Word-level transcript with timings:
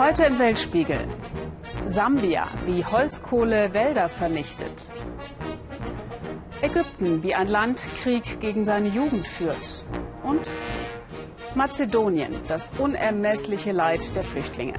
Heute 0.00 0.24
im 0.24 0.38
Weltspiegel. 0.38 0.98
Sambia, 1.86 2.48
wie 2.64 2.82
Holzkohle 2.82 3.74
Wälder 3.74 4.08
vernichtet. 4.08 4.72
Ägypten, 6.62 7.22
wie 7.22 7.34
ein 7.34 7.48
Land 7.48 7.82
Krieg 8.02 8.40
gegen 8.40 8.64
seine 8.64 8.88
Jugend 8.88 9.28
führt. 9.28 9.84
Und 10.22 10.50
Mazedonien, 11.54 12.34
das 12.48 12.72
unermessliche 12.78 13.72
Leid 13.72 14.00
der 14.16 14.24
Flüchtlinge. 14.24 14.74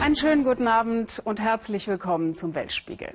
Einen 0.00 0.14
schönen 0.14 0.44
guten 0.44 0.68
Abend 0.68 1.20
und 1.24 1.40
herzlich 1.40 1.88
willkommen 1.88 2.36
zum 2.36 2.54
Weltspiegel. 2.54 3.14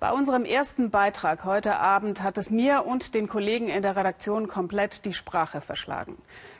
Bei 0.00 0.12
unserem 0.12 0.44
ersten 0.44 0.90
Beitrag 0.90 1.44
heute 1.44 1.74
Abend 1.74 2.22
hat 2.22 2.38
es 2.38 2.50
mir 2.50 2.86
und 2.86 3.14
den 3.14 3.26
Kollegen 3.26 3.66
in 3.66 3.82
der 3.82 3.96
Redaktion 3.96 4.46
komplett 4.46 5.04
die 5.04 5.12
Sprache 5.12 5.60
verschlagen. 5.60 6.16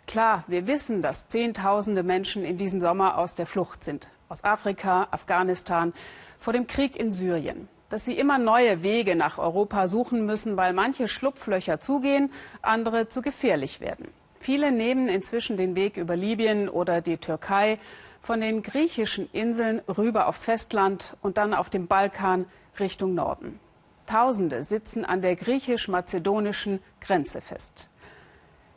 Klar, 0.08 0.42
wir 0.48 0.66
wissen, 0.66 1.02
dass 1.02 1.28
Zehntausende 1.28 2.02
Menschen 2.02 2.44
in 2.44 2.58
diesem 2.58 2.80
Sommer 2.80 3.16
aus 3.16 3.36
der 3.36 3.46
Flucht 3.46 3.84
sind. 3.84 4.08
Aus 4.28 4.42
Afrika, 4.42 5.06
Afghanistan, 5.12 5.92
vor 6.40 6.52
dem 6.52 6.66
Krieg 6.66 6.96
in 6.96 7.12
Syrien. 7.12 7.68
Dass 7.90 8.04
sie 8.04 8.18
immer 8.18 8.38
neue 8.38 8.82
Wege 8.82 9.14
nach 9.14 9.38
Europa 9.38 9.86
suchen 9.86 10.26
müssen, 10.26 10.56
weil 10.56 10.72
manche 10.72 11.06
Schlupflöcher 11.06 11.80
zugehen, 11.80 12.32
andere 12.60 13.08
zu 13.08 13.22
gefährlich 13.22 13.80
werden. 13.80 14.08
Viele 14.40 14.72
nehmen 14.72 15.06
inzwischen 15.08 15.56
den 15.56 15.76
Weg 15.76 15.96
über 15.96 16.16
Libyen 16.16 16.68
oder 16.68 17.00
die 17.02 17.18
Türkei, 17.18 17.78
von 18.20 18.40
den 18.40 18.64
griechischen 18.64 19.30
Inseln 19.32 19.80
rüber 19.88 20.26
aufs 20.26 20.44
Festland 20.44 21.16
und 21.22 21.38
dann 21.38 21.54
auf 21.54 21.70
dem 21.70 21.86
Balkan 21.86 22.46
Richtung 22.80 23.14
Norden. 23.14 23.60
Tausende 24.06 24.64
sitzen 24.64 25.04
an 25.04 25.20
der 25.20 25.36
griechisch-mazedonischen 25.36 26.80
Grenze 27.00 27.40
fest. 27.40 27.90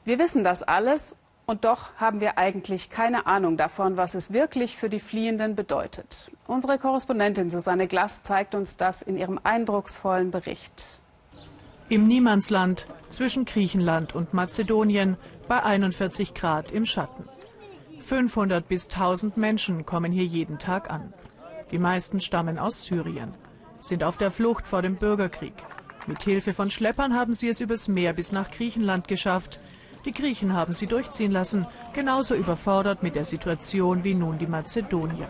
Wir 0.03 0.19
wissen 0.19 0.43
das 0.43 0.61
alles 0.61 1.15
und 1.45 1.63
doch 1.63 1.93
haben 1.95 2.21
wir 2.21 2.37
eigentlich 2.37 2.89
keine 2.89 3.25
Ahnung 3.27 3.55
davon, 3.55 3.97
was 3.97 4.13
es 4.13 4.33
wirklich 4.33 4.77
für 4.77 4.89
die 4.89 4.99
Fliehenden 4.99 5.55
bedeutet. 5.55 6.31
Unsere 6.47 6.77
Korrespondentin 6.77 7.49
Susanne 7.49 7.87
Glass 7.87 8.23
zeigt 8.23 8.55
uns 8.55 8.77
das 8.77 9.01
in 9.01 9.17
ihrem 9.17 9.39
eindrucksvollen 9.43 10.31
Bericht. 10.31 11.01
Im 11.87 12.07
Niemandsland 12.07 12.87
zwischen 13.09 13.45
Griechenland 13.45 14.15
und 14.15 14.33
Mazedonien 14.33 15.17
bei 15.47 15.61
41 15.63 16.33
Grad 16.33 16.71
im 16.71 16.85
Schatten. 16.85 17.25
500 17.99 18.67
bis 18.67 18.85
1000 18.85 19.37
Menschen 19.37 19.85
kommen 19.85 20.11
hier 20.11 20.25
jeden 20.25 20.57
Tag 20.57 20.89
an. 20.89 21.13
Die 21.71 21.79
meisten 21.79 22.19
stammen 22.19 22.59
aus 22.59 22.85
Syrien 22.85 23.33
sind 23.81 24.03
auf 24.03 24.17
der 24.17 24.31
Flucht 24.31 24.67
vor 24.67 24.81
dem 24.81 24.95
Bürgerkrieg. 24.95 25.53
Mit 26.07 26.23
Hilfe 26.23 26.53
von 26.53 26.71
Schleppern 26.71 27.15
haben 27.15 27.33
sie 27.33 27.49
es 27.49 27.59
übers 27.59 27.87
Meer 27.87 28.13
bis 28.13 28.31
nach 28.31 28.49
Griechenland 28.49 29.07
geschafft. 29.07 29.59
Die 30.05 30.13
Griechen 30.13 30.53
haben 30.53 30.73
sie 30.73 30.87
durchziehen 30.87 31.31
lassen, 31.31 31.67
genauso 31.93 32.33
überfordert 32.33 33.03
mit 33.03 33.15
der 33.15 33.25
Situation 33.25 34.03
wie 34.03 34.15
nun 34.15 34.39
die 34.39 34.47
Mazedonier. 34.47 35.27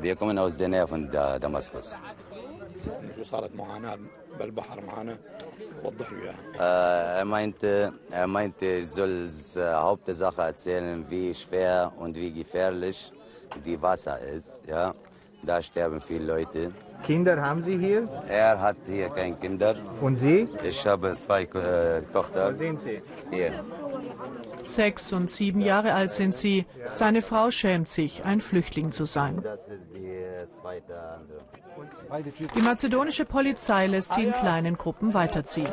Wir 0.00 0.16
kommen 0.16 0.38
aus 0.38 0.56
der 0.56 0.68
Nähe 0.68 0.86
von 0.86 1.10
Damaskus. 1.10 2.00
Äh, 6.54 7.18
er 7.18 7.24
meinte, 7.24 7.92
er 8.10 8.26
meinte, 8.26 8.66
ich 8.66 8.88
soll 8.88 9.28
äh, 9.56 9.60
Hauptsache 9.74 10.42
erzählen, 10.42 11.04
wie 11.08 11.34
schwer 11.34 11.92
und 11.98 12.16
wie 12.16 12.32
gefährlich 12.32 13.12
die 13.64 13.80
Wasser 13.80 14.18
ist. 14.20 14.62
Ja. 14.66 14.94
Da 15.42 15.62
sterben 15.62 16.00
viele 16.00 16.24
Leute. 16.24 16.72
Kinder 17.04 17.40
haben 17.40 17.62
Sie 17.62 17.78
hier? 17.78 18.04
Er 18.28 18.60
hat 18.60 18.76
hier 18.86 19.08
keine 19.08 19.36
Kinder. 19.36 19.76
Und 20.00 20.16
Sie? 20.16 20.48
Ich 20.64 20.86
habe 20.86 21.12
zwei 21.14 21.42
äh, 21.44 22.02
Tochter. 22.12 22.52
Wo 22.52 22.56
sind 22.56 22.80
Sie? 22.80 23.00
Hier. 23.30 23.64
Sechs 24.64 25.12
und 25.12 25.30
sieben 25.30 25.60
Jahre 25.60 25.94
alt 25.94 26.12
sind 26.12 26.36
sie. 26.36 26.66
Seine 26.88 27.22
Frau 27.22 27.50
schämt 27.50 27.88
sich, 27.88 28.24
ein 28.26 28.40
Flüchtling 28.40 28.92
zu 28.92 29.06
sein. 29.06 29.40
Das 29.42 29.66
ist 29.68 29.96
die 29.96 30.20
zweite 30.46 31.00
andere. 31.00 31.40
Die 32.56 32.62
mazedonische 32.62 33.24
Polizei 33.24 33.86
lässt 33.86 34.14
sie 34.14 34.24
in 34.24 34.32
kleinen 34.32 34.78
Gruppen 34.78 35.14
weiterziehen. 35.14 35.68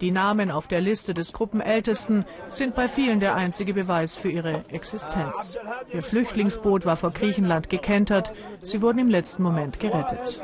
Die 0.00 0.10
Namen 0.10 0.50
auf 0.50 0.66
der 0.68 0.80
Liste 0.80 1.14
des 1.14 1.32
Gruppenältesten 1.32 2.26
sind 2.48 2.74
bei 2.74 2.88
vielen 2.88 3.20
der 3.20 3.34
einzige 3.34 3.72
Beweis 3.72 4.16
für 4.16 4.28
ihre 4.28 4.64
Existenz. 4.68 5.58
Ihr 5.92 6.02
Flüchtlingsboot 6.02 6.84
war 6.84 6.96
vor 6.96 7.12
Griechenland 7.12 7.70
gekentert. 7.70 8.32
Sie 8.62 8.82
wurden 8.82 8.98
im 8.98 9.08
letzten 9.08 9.42
Moment 9.42 9.80
gerettet. 9.80 10.40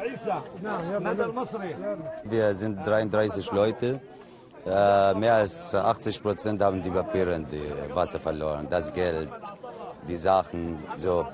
Wir 2.25 2.55
sind 2.55 2.87
33 2.87 3.53
Leute. 3.53 4.01
Äh, 4.67 5.15
mehr 5.15 5.37
als 5.37 5.75
80 5.75 6.23
Prozent 6.23 6.63
haben 6.63 6.83
die 6.83 6.91
Papiere 6.91 7.35
in 7.35 7.47
die 7.49 7.95
Wasser 7.95 8.21
verloren. 8.21 8.67
Das 8.69 8.93
Geld, 8.93 9.29
die 10.07 10.17
Sachen, 10.17 10.79
so. 10.97 11.27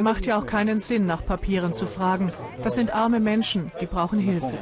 Macht 0.00 0.26
ja 0.26 0.38
auch 0.38 0.46
keinen 0.46 0.78
Sinn, 0.78 1.06
nach 1.06 1.24
Papieren 1.24 1.74
zu 1.74 1.86
fragen. 1.86 2.32
Das 2.62 2.74
sind 2.74 2.94
arme 2.94 3.20
Menschen, 3.20 3.70
die 3.80 3.86
brauchen 3.86 4.18
Hilfe. 4.18 4.58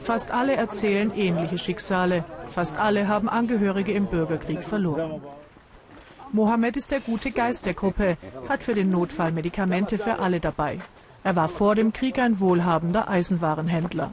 Fast 0.00 0.30
alle 0.30 0.54
erzählen 0.54 1.12
ähnliche 1.16 1.58
Schicksale. 1.58 2.24
Fast 2.48 2.76
alle 2.76 3.08
haben 3.08 3.28
Angehörige 3.28 3.92
im 3.92 4.06
Bürgerkrieg 4.06 4.64
verloren. 4.64 5.20
Mohammed 6.32 6.76
ist 6.76 6.90
der 6.90 7.00
gute 7.00 7.30
Geist 7.30 7.66
der 7.66 7.74
Gruppe, 7.74 8.16
hat 8.48 8.62
für 8.62 8.74
den 8.74 8.90
Notfall 8.90 9.32
Medikamente 9.32 9.98
für 9.98 10.18
alle 10.18 10.40
dabei. 10.40 10.80
Er 11.24 11.36
war 11.36 11.48
vor 11.48 11.74
dem 11.74 11.92
Krieg 11.92 12.18
ein 12.18 12.40
wohlhabender 12.40 13.08
Eisenwarenhändler. 13.08 14.10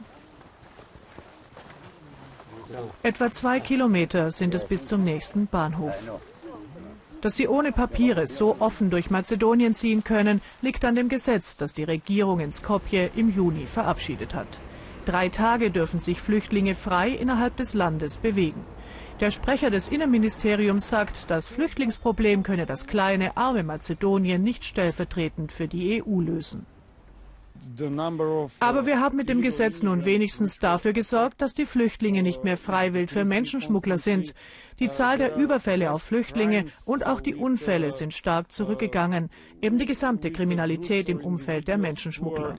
Etwa 3.02 3.30
zwei 3.30 3.60
Kilometer 3.60 4.30
sind 4.30 4.54
es 4.54 4.64
bis 4.64 4.86
zum 4.86 5.04
nächsten 5.04 5.46
Bahnhof. 5.46 5.96
Dass 7.20 7.36
sie 7.36 7.48
ohne 7.48 7.72
Papiere 7.72 8.26
so 8.26 8.56
offen 8.60 8.90
durch 8.90 9.10
Mazedonien 9.10 9.74
ziehen 9.74 10.04
können, 10.04 10.40
liegt 10.62 10.84
an 10.84 10.94
dem 10.94 11.08
Gesetz, 11.08 11.56
das 11.56 11.72
die 11.72 11.84
Regierung 11.84 12.40
in 12.40 12.50
Skopje 12.50 13.10
im 13.14 13.30
Juni 13.30 13.66
verabschiedet 13.66 14.34
hat. 14.34 14.58
Drei 15.04 15.28
Tage 15.28 15.70
dürfen 15.70 16.00
sich 16.00 16.20
Flüchtlinge 16.20 16.74
frei 16.74 17.10
innerhalb 17.10 17.56
des 17.56 17.74
Landes 17.74 18.16
bewegen. 18.16 18.64
Der 19.20 19.30
Sprecher 19.30 19.70
des 19.70 19.88
Innenministeriums 19.88 20.88
sagt, 20.88 21.30
das 21.30 21.46
Flüchtlingsproblem 21.46 22.42
könne 22.42 22.64
das 22.64 22.86
kleine, 22.86 23.36
arme 23.36 23.62
Mazedonien 23.64 24.42
nicht 24.42 24.64
stellvertretend 24.64 25.52
für 25.52 25.68
die 25.68 26.02
EU 26.02 26.20
lösen. 26.20 26.64
Aber 28.60 28.86
wir 28.86 29.00
haben 29.00 29.16
mit 29.16 29.28
dem 29.28 29.42
Gesetz 29.42 29.82
nun 29.82 30.04
wenigstens 30.04 30.58
dafür 30.58 30.92
gesorgt, 30.92 31.40
dass 31.40 31.54
die 31.54 31.64
Flüchtlinge 31.64 32.22
nicht 32.22 32.44
mehr 32.44 32.56
freiwillig 32.56 33.10
für 33.10 33.24
Menschenschmuggler 33.24 33.96
sind. 33.96 34.34
Die 34.78 34.90
Zahl 34.90 35.18
der 35.18 35.36
Überfälle 35.36 35.92
auf 35.92 36.02
Flüchtlinge 36.02 36.66
und 36.86 37.04
auch 37.04 37.20
die 37.20 37.34
Unfälle 37.34 37.92
sind 37.92 38.14
stark 38.14 38.50
zurückgegangen. 38.50 39.30
Eben 39.60 39.78
die 39.78 39.86
gesamte 39.86 40.30
Kriminalität 40.30 41.08
im 41.08 41.20
Umfeld 41.20 41.68
der 41.68 41.78
Menschenschmuggler. 41.78 42.56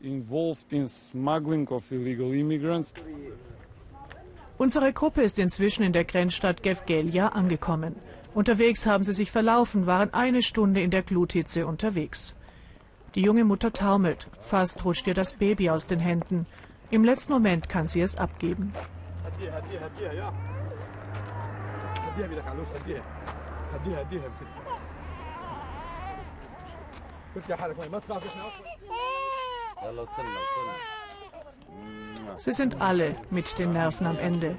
Unsere 4.58 4.94
Gruppe 4.94 5.24
ist 5.24 5.40
inzwischen 5.40 5.84
in 5.84 5.94
der 5.94 6.06
Grenzstadt 6.06 6.62
Gevgelia 6.62 7.30
angekommen. 7.30 7.96
Unterwegs 8.34 8.86
haben 8.86 9.04
sie 9.04 9.14
sich 9.14 9.32
verlaufen, 9.32 9.88
waren 9.88 10.14
eine 10.14 10.44
Stunde 10.44 10.82
in 10.82 10.92
der 10.92 11.02
Gluthitze 11.02 11.66
unterwegs. 11.66 12.36
Die 13.16 13.22
junge 13.22 13.44
Mutter 13.44 13.74
taumelt. 13.74 14.28
Fast 14.40 14.86
rutscht 14.86 15.08
ihr 15.08 15.14
das 15.14 15.34
Baby 15.34 15.70
aus 15.70 15.86
den 15.86 16.00
Händen. 16.00 16.46
Im 16.90 17.04
letzten 17.04 17.34
Moment 17.34 17.68
kann 17.68 17.88
sie 17.88 18.02
es 18.02 18.16
abgeben. 18.16 18.74
Sie 32.38 32.54
sind 32.54 32.82
alle 32.82 33.16
mit 33.30 33.60
den 33.60 33.74
Nerven 33.74 34.08
am 34.08 34.18
Ende. 34.20 34.58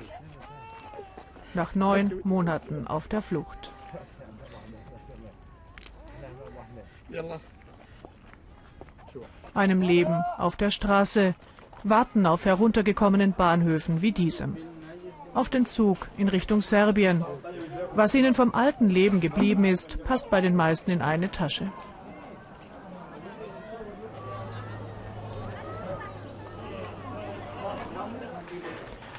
Nach 1.55 1.75
neun 1.75 2.21
Monaten 2.25 2.87
auf 2.87 3.09
der 3.09 3.23
Flucht. 3.23 3.73
Einem 9.55 9.83
Leben 9.83 10.23
auf 10.39 10.57
der 10.57 10.71
Straße, 10.71 11.35
warten 11.85 12.27
auf 12.27 12.45
heruntergekommenen 12.45 13.33
Bahnhöfen 13.33 14.03
wie 14.03 14.13
diesem. 14.13 14.57
Auf 15.35 15.49
den 15.49 15.67
Zug 15.67 16.09
in 16.17 16.29
Richtung 16.29 16.61
Serbien. 16.61 17.25
Was 17.95 18.15
ihnen 18.15 18.35
vom 18.35 18.55
alten 18.55 18.89
Leben 18.89 19.21
geblieben 19.21 19.65
ist, 19.65 20.03
passt 20.05 20.31
bei 20.31 20.41
den 20.41 20.57
meisten 20.57 20.91
in 20.91 21.03
eine 21.03 21.31
Tasche. 21.31 21.73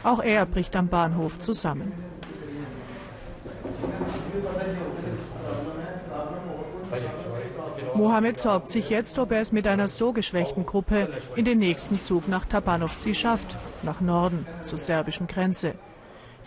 Auch 0.04 0.22
er 0.22 0.46
bricht 0.46 0.76
am 0.76 0.90
Bahnhof 0.90 1.40
zusammen. 1.40 2.13
Mohammed 7.96 8.38
sorgt 8.38 8.70
sich 8.70 8.90
jetzt, 8.90 9.20
ob 9.20 9.32
er 9.32 9.42
es 9.42 9.52
mit 9.52 9.68
einer 9.68 9.88
so 9.88 10.14
geschwächten 10.14 10.66
Gruppe 10.66 11.10
in 11.36 11.46
den 11.46 11.60
nächsten 11.60 12.02
Zug 12.02 12.28
nach 12.28 12.46
Tabanovci 12.46 13.14
schafft, 13.14 13.56
nach 13.84 14.02
Norden, 14.02 14.48
zur 14.64 14.78
serbischen 14.78 15.28
Grenze. 15.28 15.76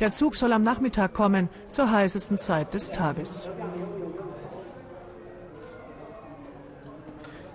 Der 0.01 0.13
Zug 0.13 0.37
soll 0.37 0.53
am 0.53 0.63
Nachmittag 0.63 1.15
kommen, 1.15 1.49
zur 1.71 1.91
heißesten 1.91 2.39
Zeit 2.39 2.75
des 2.75 2.91
Tages. 2.91 3.49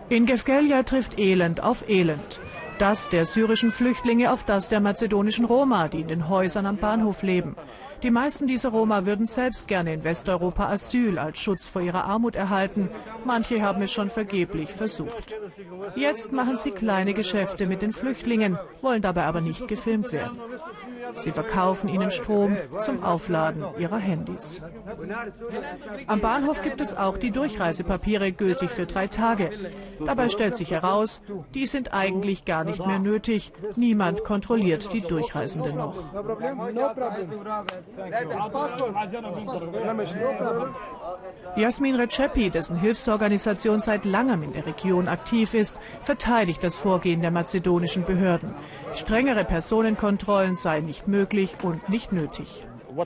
In 0.09 0.25
Gefgelja 0.25 0.83
trifft 0.83 1.19
Elend 1.19 1.63
auf 1.63 1.87
Elend. 1.87 2.39
Das 2.79 3.09
der 3.09 3.25
syrischen 3.25 3.71
Flüchtlinge 3.71 4.31
auf 4.31 4.43
das 4.43 4.69
der 4.69 4.79
mazedonischen 4.79 5.45
Roma, 5.45 5.87
die 5.87 6.01
in 6.01 6.07
den 6.07 6.29
Häusern 6.29 6.65
am 6.65 6.77
Bahnhof 6.77 7.21
leben. 7.21 7.55
Die 8.03 8.11
meisten 8.11 8.47
dieser 8.47 8.69
Roma 8.69 9.05
würden 9.05 9.25
selbst 9.25 9.67
gerne 9.67 9.93
in 9.93 10.03
Westeuropa 10.03 10.69
Asyl 10.69 11.19
als 11.19 11.37
Schutz 11.37 11.67
vor 11.67 11.81
ihrer 11.81 12.05
Armut 12.05 12.35
erhalten. 12.35 12.89
Manche 13.25 13.61
haben 13.61 13.81
es 13.81 13.91
schon 13.91 14.09
vergeblich 14.09 14.71
versucht. 14.71 15.35
Jetzt 15.95 16.31
machen 16.31 16.57
sie 16.57 16.71
kleine 16.71 17.13
Geschäfte 17.13 17.67
mit 17.67 17.81
den 17.81 17.93
Flüchtlingen, 17.93 18.57
wollen 18.81 19.01
dabei 19.01 19.25
aber 19.25 19.41
nicht 19.41 19.67
gefilmt 19.67 20.11
werden. 20.11 20.39
Sie 21.17 21.31
verkaufen 21.31 21.89
ihnen 21.89 22.11
Strom 22.11 22.57
zum 22.79 23.03
Aufladen 23.03 23.65
ihrer 23.77 23.97
Handys. 23.97 24.61
Am 26.07 26.21
Bahnhof 26.21 26.61
gibt 26.61 26.81
es 26.81 26.95
auch 26.95 27.17
die 27.17 27.31
Durchreisepapiere 27.31 28.31
gültig 28.31 28.71
für 28.71 28.85
drei 28.85 29.07
Tage. 29.07 29.51
Dabei 30.03 30.29
stellt 30.29 30.57
sich 30.57 30.71
heraus, 30.71 31.21
die 31.53 31.65
sind 31.65 31.93
eigentlich 31.93 32.45
gar 32.45 32.63
nicht 32.63 32.85
mehr 32.85 32.99
nötig. 32.99 33.51
Niemand 33.75 34.23
kontrolliert 34.23 34.91
die 34.93 35.01
Durchreisenden 35.01 35.75
noch. 35.75 35.95
Jasmin 41.55 41.95
Recepi, 41.95 42.49
dessen 42.49 42.79
Hilfsorganisation 42.79 43.81
seit 43.81 44.05
langem 44.05 44.43
in 44.43 44.53
der 44.53 44.65
Region 44.65 45.07
aktiv 45.07 45.53
ist, 45.53 45.77
verteidigt 46.01 46.63
das 46.63 46.77
Vorgehen 46.77 47.21
der 47.21 47.31
mazedonischen 47.31 48.05
Behörden. 48.05 48.55
Strengere 48.93 49.43
Personenkontrollen 49.43 50.55
seien 50.55 50.85
nicht 50.85 51.07
möglich 51.07 51.55
und 51.63 51.89
nicht 51.89 52.11
nötig. 52.11 52.65
Uh, 52.89 53.05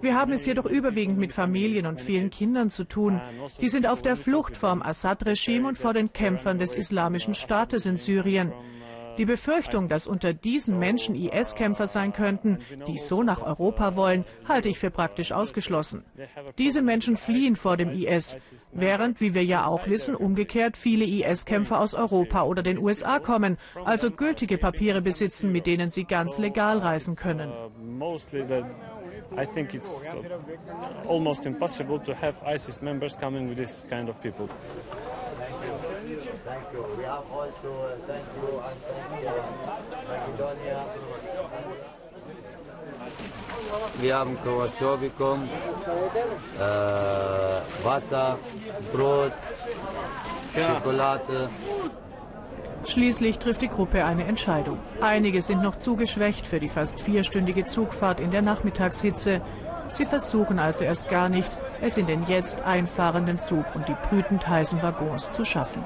Wir 0.00 0.14
haben 0.14 0.32
es 0.32 0.46
jedoch 0.46 0.66
überwiegend 0.66 1.18
mit 1.18 1.32
Familien 1.32 1.86
und 1.86 2.00
vielen 2.00 2.30
Kindern 2.30 2.70
zu 2.70 2.84
tun. 2.84 3.20
Die 3.60 3.68
sind 3.68 3.86
auf 3.86 4.02
der 4.02 4.16
Flucht 4.16 4.56
vor 4.56 4.70
dem 4.70 4.82
Assad-Regime 4.82 5.68
und 5.68 5.78
vor 5.78 5.94
den 5.94 6.12
Kämpfern 6.12 6.58
des 6.58 6.74
Islamischen 6.74 7.34
Staates 7.34 7.86
in 7.86 7.96
Syrien. 7.96 8.52
Die 9.18 9.24
Befürchtung, 9.24 9.88
dass 9.88 10.06
unter 10.06 10.32
diesen 10.32 10.78
Menschen 10.78 11.14
IS-Kämpfer 11.14 11.86
sein 11.86 12.12
könnten, 12.12 12.58
die 12.86 12.98
so 12.98 13.22
nach 13.22 13.42
Europa 13.42 13.96
wollen, 13.96 14.24
halte 14.48 14.68
ich 14.68 14.78
für 14.78 14.90
praktisch 14.90 15.32
ausgeschlossen. 15.32 16.04
Diese 16.58 16.82
Menschen 16.82 17.16
fliehen 17.16 17.56
vor 17.56 17.76
dem 17.76 17.90
IS, 17.90 18.36
während, 18.72 19.20
wie 19.20 19.34
wir 19.34 19.44
ja 19.44 19.66
auch 19.66 19.86
wissen, 19.86 20.14
umgekehrt 20.14 20.76
viele 20.76 21.04
IS-Kämpfer 21.04 21.80
aus 21.80 21.94
Europa 21.94 22.42
oder 22.42 22.62
den 22.62 22.78
USA 22.78 23.18
kommen, 23.18 23.58
also 23.84 24.10
gültige 24.10 24.58
Papiere 24.58 25.02
besitzen, 25.02 25.52
mit 25.52 25.66
denen 25.66 25.90
sie 25.90 26.04
ganz 26.04 26.38
legal 26.38 26.78
reisen 26.78 27.16
können. 27.16 27.52
I 29.36 29.44
think 29.44 29.74
it's 29.74 30.06
almost 31.08 31.46
impossible 31.46 31.98
to 32.00 32.14
have 32.14 32.36
ISIS 32.44 32.80
members 32.82 33.16
coming 33.16 33.48
with 33.48 33.56
this 33.56 33.84
kind 33.88 34.08
of 34.08 34.20
people. 34.22 34.48
Thank 36.54 36.72
you. 36.72 36.84
We 36.96 37.04
have 37.04 37.24
also 37.32 37.72
thank 38.06 38.26
you 38.38 38.60
and 38.62 38.78
thank 38.86 39.22
you, 39.22 39.30
Macedonia. 40.08 40.84
Wir 44.00 44.16
haben 44.16 44.38
Croissant 44.42 45.00
bekommen, 45.00 45.48
äh, 46.58 47.84
Wasser, 47.84 48.38
Brot, 48.92 49.32
Schokolade. 50.54 51.48
Schließlich 52.84 53.38
trifft 53.38 53.62
die 53.62 53.68
Gruppe 53.68 54.04
eine 54.04 54.24
Entscheidung. 54.24 54.78
Einige 55.00 55.42
sind 55.42 55.60
noch 55.60 55.76
zu 55.76 55.96
geschwächt 55.96 56.46
für 56.46 56.60
die 56.60 56.68
fast 56.68 57.00
vierstündige 57.00 57.64
Zugfahrt 57.64 58.20
in 58.20 58.30
der 58.30 58.42
Nachmittagshitze. 58.42 59.40
Sie 59.88 60.04
versuchen 60.04 60.60
also 60.60 60.84
erst 60.84 61.08
gar 61.08 61.28
nicht, 61.28 61.58
es 61.80 61.96
in 61.96 62.06
den 62.06 62.24
jetzt 62.26 62.62
einfahrenden 62.62 63.40
Zug 63.40 63.64
und 63.74 63.88
die 63.88 63.96
brütend 64.08 64.46
heißen 64.46 64.82
Waggons 64.82 65.32
zu 65.32 65.44
schaffen. 65.44 65.84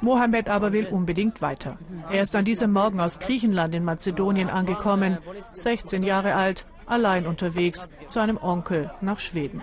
Mohammed 0.00 0.48
aber 0.48 0.72
will 0.72 0.86
unbedingt 0.86 1.42
weiter. 1.42 1.78
Er 2.10 2.22
ist 2.22 2.36
an 2.36 2.44
diesem 2.44 2.72
Morgen 2.72 3.00
aus 3.00 3.18
Griechenland 3.18 3.74
in 3.74 3.84
Mazedonien 3.84 4.50
angekommen, 4.50 5.18
16 5.54 6.02
Jahre 6.02 6.34
alt, 6.34 6.66
allein 6.86 7.26
unterwegs 7.26 7.90
zu 8.06 8.20
einem 8.20 8.36
Onkel 8.36 8.90
nach 9.00 9.18
Schweden. 9.18 9.62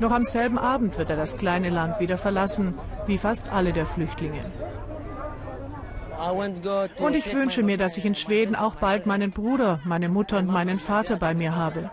Noch 0.00 0.12
am 0.12 0.24
selben 0.24 0.58
Abend 0.58 0.98
wird 0.98 1.10
er 1.10 1.16
das 1.16 1.38
kleine 1.38 1.70
Land 1.70 2.00
wieder 2.00 2.18
verlassen, 2.18 2.74
wie 3.06 3.16
fast 3.16 3.50
alle 3.50 3.72
der 3.72 3.86
Flüchtlinge. 3.86 4.44
Und 6.98 7.16
ich 7.16 7.34
wünsche 7.34 7.62
mir, 7.62 7.76
dass 7.76 7.96
ich 7.96 8.04
in 8.04 8.14
Schweden 8.14 8.56
auch 8.56 8.74
bald 8.74 9.06
meinen 9.06 9.30
Bruder, 9.30 9.80
meine 9.84 10.08
Mutter 10.08 10.38
und 10.38 10.46
meinen 10.46 10.78
Vater 10.78 11.16
bei 11.16 11.34
mir 11.34 11.54
habe. 11.54 11.90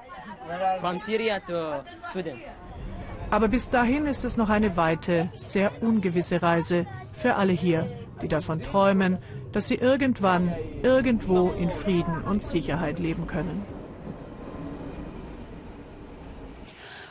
Aber 3.34 3.48
bis 3.48 3.68
dahin 3.68 4.06
ist 4.06 4.26
es 4.26 4.38
noch 4.38 4.50
eine 4.50 4.78
weite, 4.78 5.28
sehr 5.34 5.82
ungewisse 5.82 6.44
Reise 6.44 6.86
für 7.14 7.34
alle 7.34 7.52
hier, 7.52 7.88
die 8.22 8.28
davon 8.28 8.62
träumen, 8.62 9.18
dass 9.52 9.68
sie 9.68 9.74
irgendwann, 9.74 10.54
irgendwo 10.84 11.50
in 11.50 11.72
Frieden 11.72 12.22
und 12.22 12.44
Sicherheit 12.44 13.00
leben 13.00 13.26
können. 13.26 13.66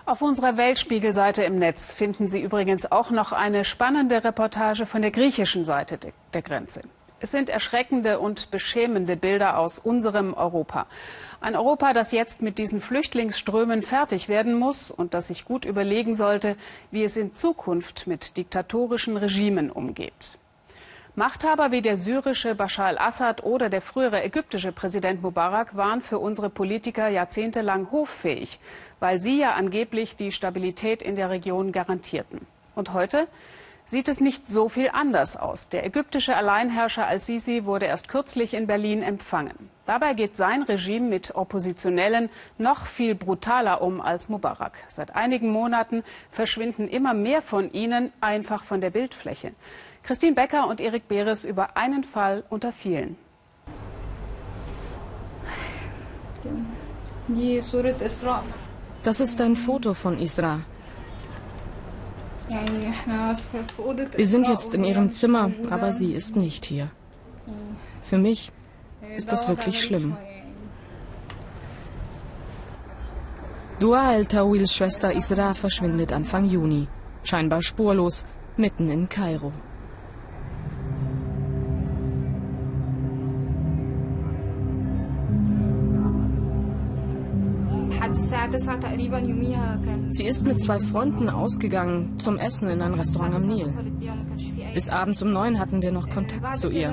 Auf 0.07 0.23
unserer 0.23 0.57
Weltspiegelseite 0.57 1.43
im 1.43 1.59
Netz 1.59 1.93
finden 1.93 2.29
Sie 2.29 2.41
übrigens 2.41 2.93
auch 2.93 3.11
noch 3.11 3.33
eine 3.33 3.65
spannende 3.65 4.23
Reportage 4.23 4.87
von 4.87 5.03
der 5.03 5.11
griechischen 5.11 5.65
Seite 5.65 5.99
der 6.33 6.43
Grenze. 6.43 6.83
Es 7.23 7.31
sind 7.31 7.51
erschreckende 7.51 8.19
und 8.19 8.51
beschämende 8.51 9.17
Bilder 9.17 9.57
aus 9.57 9.79
unserem 9.79 10.35
Europa. 10.35 10.87
Ein 11.41 11.55
Europa, 11.55 11.93
das 11.93 12.11
jetzt 12.11 12.43
mit 12.43 12.59
diesen 12.59 12.81
Flüchtlingsströmen 12.81 13.85
fertig 13.85 14.29
werden 14.29 14.59
muss 14.59 14.91
und 14.91 15.15
das 15.15 15.29
sich 15.29 15.45
gut 15.45 15.65
überlegen 15.65 16.17
sollte, 16.17 16.57
wie 16.91 17.05
es 17.05 17.17
in 17.17 17.33
Zukunft 17.33 18.09
mit 18.09 18.37
diktatorischen 18.37 19.17
Regimen 19.17 19.71
umgeht. 19.71 20.37
Machthaber 21.15 21.71
wie 21.71 21.81
der 21.81 21.97
syrische 21.97 22.57
Bashar 22.57 22.87
al-Assad 22.87 23.45
oder 23.45 23.69
der 23.69 23.83
frühere 23.83 24.25
ägyptische 24.25 24.73
Präsident 24.73 25.23
Mubarak 25.23 25.77
waren 25.77 26.01
für 26.01 26.19
unsere 26.19 26.51
Politiker 26.51 27.07
jahrzehntelang 27.07 27.93
hoffähig, 27.93 28.59
weil 28.99 29.21
sie 29.21 29.39
ja 29.39 29.53
angeblich 29.53 30.17
die 30.17 30.33
Stabilität 30.33 31.03
in 31.03 31.15
der 31.15 31.31
Region 31.31 31.71
garantierten. 31.71 32.49
Und 32.75 32.93
heute 32.93 33.29
sieht 33.93 34.09
es 34.09 34.23
nicht 34.23 34.49
so 34.49 34.71
viel 34.71 34.89
anders 34.91 35.37
aus. 35.37 35.69
Der 35.69 35.85
ägyptische 35.85 36.35
Alleinherrscher 36.35 37.07
al-Sisi 37.07 37.67
wurde 37.67 37.85
erst 37.85 38.09
kürzlich 38.09 38.55
in 38.55 38.67
Berlin 38.67 39.03
empfangen. 39.03 39.69
Dabei 39.85 40.15
geht 40.15 40.35
sein 40.35 40.63
Regime 40.63 41.11
mit 41.11 41.35
Oppositionellen 41.35 42.31
noch 42.57 42.87
viel 42.87 43.15
brutaler 43.15 43.83
um 43.83 44.01
als 44.01 44.31
Mubarak. 44.31 44.79
Seit 44.89 45.15
einigen 45.15 45.51
Monaten 45.51 46.05
verschwinden 46.31 46.89
immer 46.89 47.13
mehr 47.13 47.43
von 47.43 47.71
ihnen 47.71 48.11
einfach 48.23 48.65
von 48.65 48.81
der 48.81 48.89
Bildfläche. 48.89 49.53
Christine 50.03 50.35
Becker 50.35 50.69
und 50.69 50.81
Erik 50.81 51.07
Beres 51.07 51.45
über 51.45 51.77
einen 51.77 52.03
Fall 52.03 52.45
unter 52.49 52.73
vielen. 52.73 53.19
Das 59.03 59.21
ist 59.21 59.39
ein 59.43 59.55
Foto 59.55 59.93
von 59.93 60.19
Isra. 60.19 60.61
Wir 64.17 64.27
sind 64.27 64.49
jetzt 64.49 64.75
in 64.75 64.85
ihrem 64.85 65.13
Zimmer, 65.13 65.51
aber 65.71 65.93
sie 65.93 66.13
ist 66.13 66.37
nicht 66.37 66.65
hier. 66.65 66.91
Für 68.03 68.19
mich 68.19 68.53
ist 69.17 69.33
das 69.33 69.49
wirklich 69.49 69.83
schlimm. 69.83 70.17
Dua 73.81 74.15
El-Tawils 74.15 74.75
Schwester 74.75 75.13
Isra 75.13 75.55
verschwindet 75.55 76.13
Anfang 76.13 76.45
Juni, 76.45 76.87
scheinbar 77.25 77.63
spurlos, 77.63 78.25
mitten 78.57 78.91
in 78.91 79.09
Kairo. 79.09 79.53
Sie 90.11 90.25
ist 90.25 90.45
mit 90.45 90.61
zwei 90.61 90.79
Freunden 90.79 91.29
ausgegangen 91.31 92.19
zum 92.19 92.37
Essen 92.39 92.69
in 92.69 92.83
ein 92.83 92.95
Restaurant 92.95 93.35
am 93.35 93.43
Nil. 93.43 93.67
Bis 94.75 94.89
abends 94.89 95.23
um 95.23 95.33
neun 95.33 95.59
hatten 95.59 95.83
wir 95.83 95.93
noch 95.93 96.09
Kontakt 96.09 96.57
zu 96.57 96.69
ihr. 96.69 96.91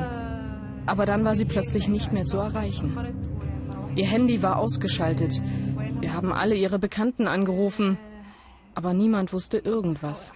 Aber 0.86 1.06
dann 1.06 1.26
war 1.26 1.36
sie 1.36 1.46
plötzlich 1.46 1.88
nicht 1.88 2.14
mehr 2.14 2.26
zu 2.26 2.38
erreichen. 2.38 2.98
Ihr 3.96 4.06
Handy 4.06 4.42
war 4.42 4.58
ausgeschaltet. 4.58 5.42
Wir 6.00 6.14
haben 6.14 6.32
alle 6.32 6.56
ihre 6.56 6.80
Bekannten 6.80 7.28
angerufen. 7.28 7.98
aber 8.76 8.94
niemand 8.94 9.34
wusste 9.34 9.58
irgendwas. 9.58 10.32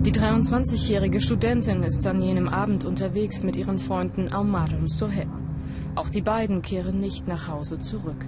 Die 0.00 0.12
23-jährige 0.12 1.20
Studentin 1.20 1.82
ist 1.84 2.06
an 2.06 2.20
jenem 2.20 2.48
Abend 2.48 2.84
unterwegs 2.84 3.44
mit 3.44 3.54
ihren 3.54 3.78
Freunden 3.78 4.32
Aumar 4.32 4.70
und 4.72 4.90
Soheb. 4.90 5.28
Auch 5.98 6.10
die 6.10 6.20
beiden 6.20 6.62
kehren 6.62 7.00
nicht 7.00 7.26
nach 7.26 7.48
Hause 7.48 7.80
zurück. 7.80 8.24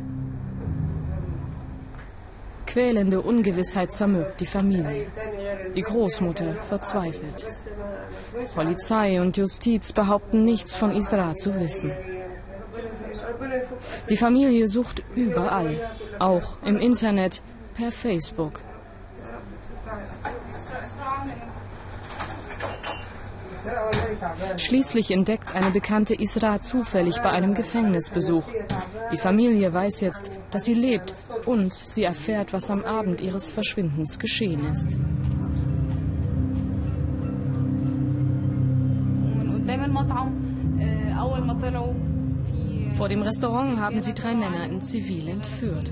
Quälende 2.66 3.20
Ungewissheit 3.20 3.92
zermürbt 3.92 4.40
die 4.40 4.46
Familie. 4.46 5.06
Die 5.76 5.82
Großmutter 5.82 6.54
verzweifelt. 6.68 7.46
Polizei 8.56 9.20
und 9.20 9.36
Justiz 9.36 9.92
behaupten 9.92 10.44
nichts 10.44 10.74
von 10.74 10.90
Isra 10.90 11.36
zu 11.36 11.60
wissen. 11.60 11.92
Die 14.08 14.16
Familie 14.16 14.66
sucht 14.66 15.04
überall, 15.14 15.76
auch 16.18 16.56
im 16.64 16.76
Internet, 16.76 17.40
per 17.76 17.92
Facebook. 17.92 18.58
Schließlich 24.56 25.10
entdeckt 25.10 25.54
eine 25.54 25.70
bekannte 25.70 26.14
Isra 26.20 26.60
zufällig 26.60 27.20
bei 27.22 27.30
einem 27.30 27.54
Gefängnisbesuch. 27.54 28.44
Die 29.12 29.16
Familie 29.16 29.72
weiß 29.72 30.00
jetzt, 30.00 30.30
dass 30.50 30.64
sie 30.64 30.74
lebt 30.74 31.14
und 31.46 31.72
sie 31.72 32.04
erfährt, 32.04 32.52
was 32.52 32.70
am 32.70 32.84
Abend 32.84 33.20
ihres 33.20 33.50
Verschwindens 33.50 34.18
geschehen 34.18 34.64
ist. 34.72 34.88
Vor 42.92 43.08
dem 43.08 43.22
Restaurant 43.22 43.78
haben 43.78 44.00
sie 44.00 44.12
drei 44.12 44.34
Männer 44.34 44.64
in 44.64 44.82
Zivil 44.82 45.28
entführt. 45.28 45.90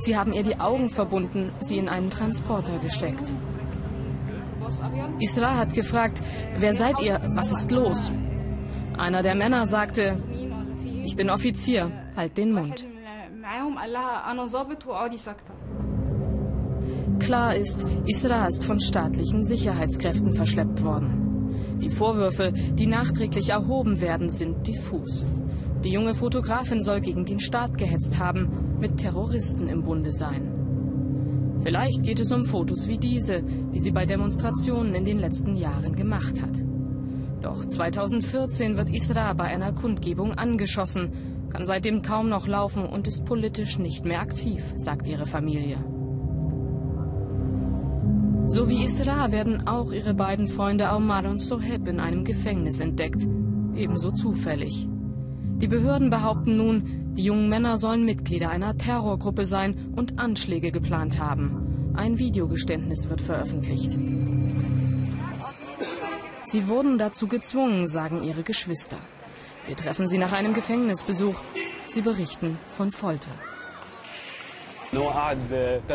Sie 0.00 0.16
haben 0.16 0.32
ihr 0.32 0.42
die 0.42 0.58
Augen 0.58 0.90
verbunden, 0.90 1.52
sie 1.60 1.78
in 1.78 1.88
einen 1.88 2.10
Transporter 2.10 2.78
gesteckt. 2.80 3.32
Isra 5.18 5.56
hat 5.56 5.74
gefragt, 5.74 6.22
wer 6.58 6.72
seid 6.72 7.00
ihr, 7.00 7.20
was 7.34 7.52
ist 7.52 7.70
los? 7.70 8.12
Einer 8.96 9.22
der 9.22 9.34
Männer 9.34 9.66
sagte, 9.66 10.16
ich 11.04 11.16
bin 11.16 11.30
Offizier, 11.30 11.90
halt 12.16 12.36
den 12.36 12.52
Mund. 12.52 12.84
Klar 17.18 17.54
ist, 17.54 17.86
Isra 18.06 18.46
ist 18.46 18.64
von 18.64 18.80
staatlichen 18.80 19.44
Sicherheitskräften 19.44 20.34
verschleppt 20.34 20.82
worden. 20.82 21.78
Die 21.80 21.90
Vorwürfe, 21.90 22.52
die 22.52 22.86
nachträglich 22.86 23.50
erhoben 23.50 24.00
werden, 24.00 24.28
sind 24.28 24.66
diffus. 24.66 25.24
Die 25.84 25.90
junge 25.90 26.14
Fotografin 26.14 26.80
soll 26.80 27.00
gegen 27.00 27.24
den 27.24 27.40
Staat 27.40 27.76
gehetzt 27.76 28.18
haben, 28.18 28.76
mit 28.78 28.98
Terroristen 28.98 29.68
im 29.68 29.82
Bunde 29.82 30.12
sein. 30.12 30.51
Vielleicht 31.62 32.02
geht 32.02 32.18
es 32.18 32.32
um 32.32 32.44
Fotos 32.44 32.88
wie 32.88 32.98
diese, 32.98 33.42
die 33.42 33.78
sie 33.78 33.92
bei 33.92 34.04
Demonstrationen 34.04 34.94
in 34.94 35.04
den 35.04 35.18
letzten 35.18 35.56
Jahren 35.56 35.94
gemacht 35.94 36.42
hat. 36.42 36.60
Doch 37.40 37.64
2014 37.64 38.76
wird 38.76 38.90
Isra 38.90 39.32
bei 39.32 39.44
einer 39.44 39.72
Kundgebung 39.72 40.32
angeschossen, 40.32 41.12
kann 41.50 41.66
seitdem 41.66 42.02
kaum 42.02 42.28
noch 42.28 42.46
laufen 42.46 42.86
und 42.86 43.06
ist 43.06 43.24
politisch 43.24 43.78
nicht 43.78 44.04
mehr 44.04 44.20
aktiv, 44.20 44.62
sagt 44.76 45.06
ihre 45.06 45.26
Familie. 45.26 45.76
So 48.46 48.68
wie 48.68 48.84
Isra 48.84 49.30
werden 49.30 49.66
auch 49.66 49.92
ihre 49.92 50.14
beiden 50.14 50.48
Freunde 50.48 50.90
Omar 50.94 51.24
und 51.26 51.38
Soheb 51.38 51.86
in 51.86 52.00
einem 52.00 52.24
Gefängnis 52.24 52.80
entdeckt, 52.80 53.26
ebenso 53.74 54.10
zufällig. 54.10 54.88
Die 55.62 55.68
Behörden 55.68 56.10
behaupten 56.10 56.56
nun, 56.56 57.14
die 57.14 57.22
jungen 57.22 57.48
Männer 57.48 57.78
sollen 57.78 58.04
Mitglieder 58.04 58.50
einer 58.50 58.76
Terrorgruppe 58.76 59.46
sein 59.46 59.92
und 59.94 60.18
Anschläge 60.18 60.72
geplant 60.72 61.20
haben. 61.20 61.92
Ein 61.94 62.18
Videogeständnis 62.18 63.08
wird 63.08 63.20
veröffentlicht. 63.20 63.96
Sie 66.44 66.66
wurden 66.66 66.98
dazu 66.98 67.28
gezwungen, 67.28 67.86
sagen 67.86 68.24
ihre 68.24 68.42
Geschwister. 68.42 68.96
Wir 69.68 69.76
treffen 69.76 70.08
sie 70.08 70.18
nach 70.18 70.32
einem 70.32 70.52
Gefängnisbesuch. 70.52 71.40
Sie 71.88 72.02
berichten 72.02 72.58
von 72.76 72.90
Folter. 72.90 73.30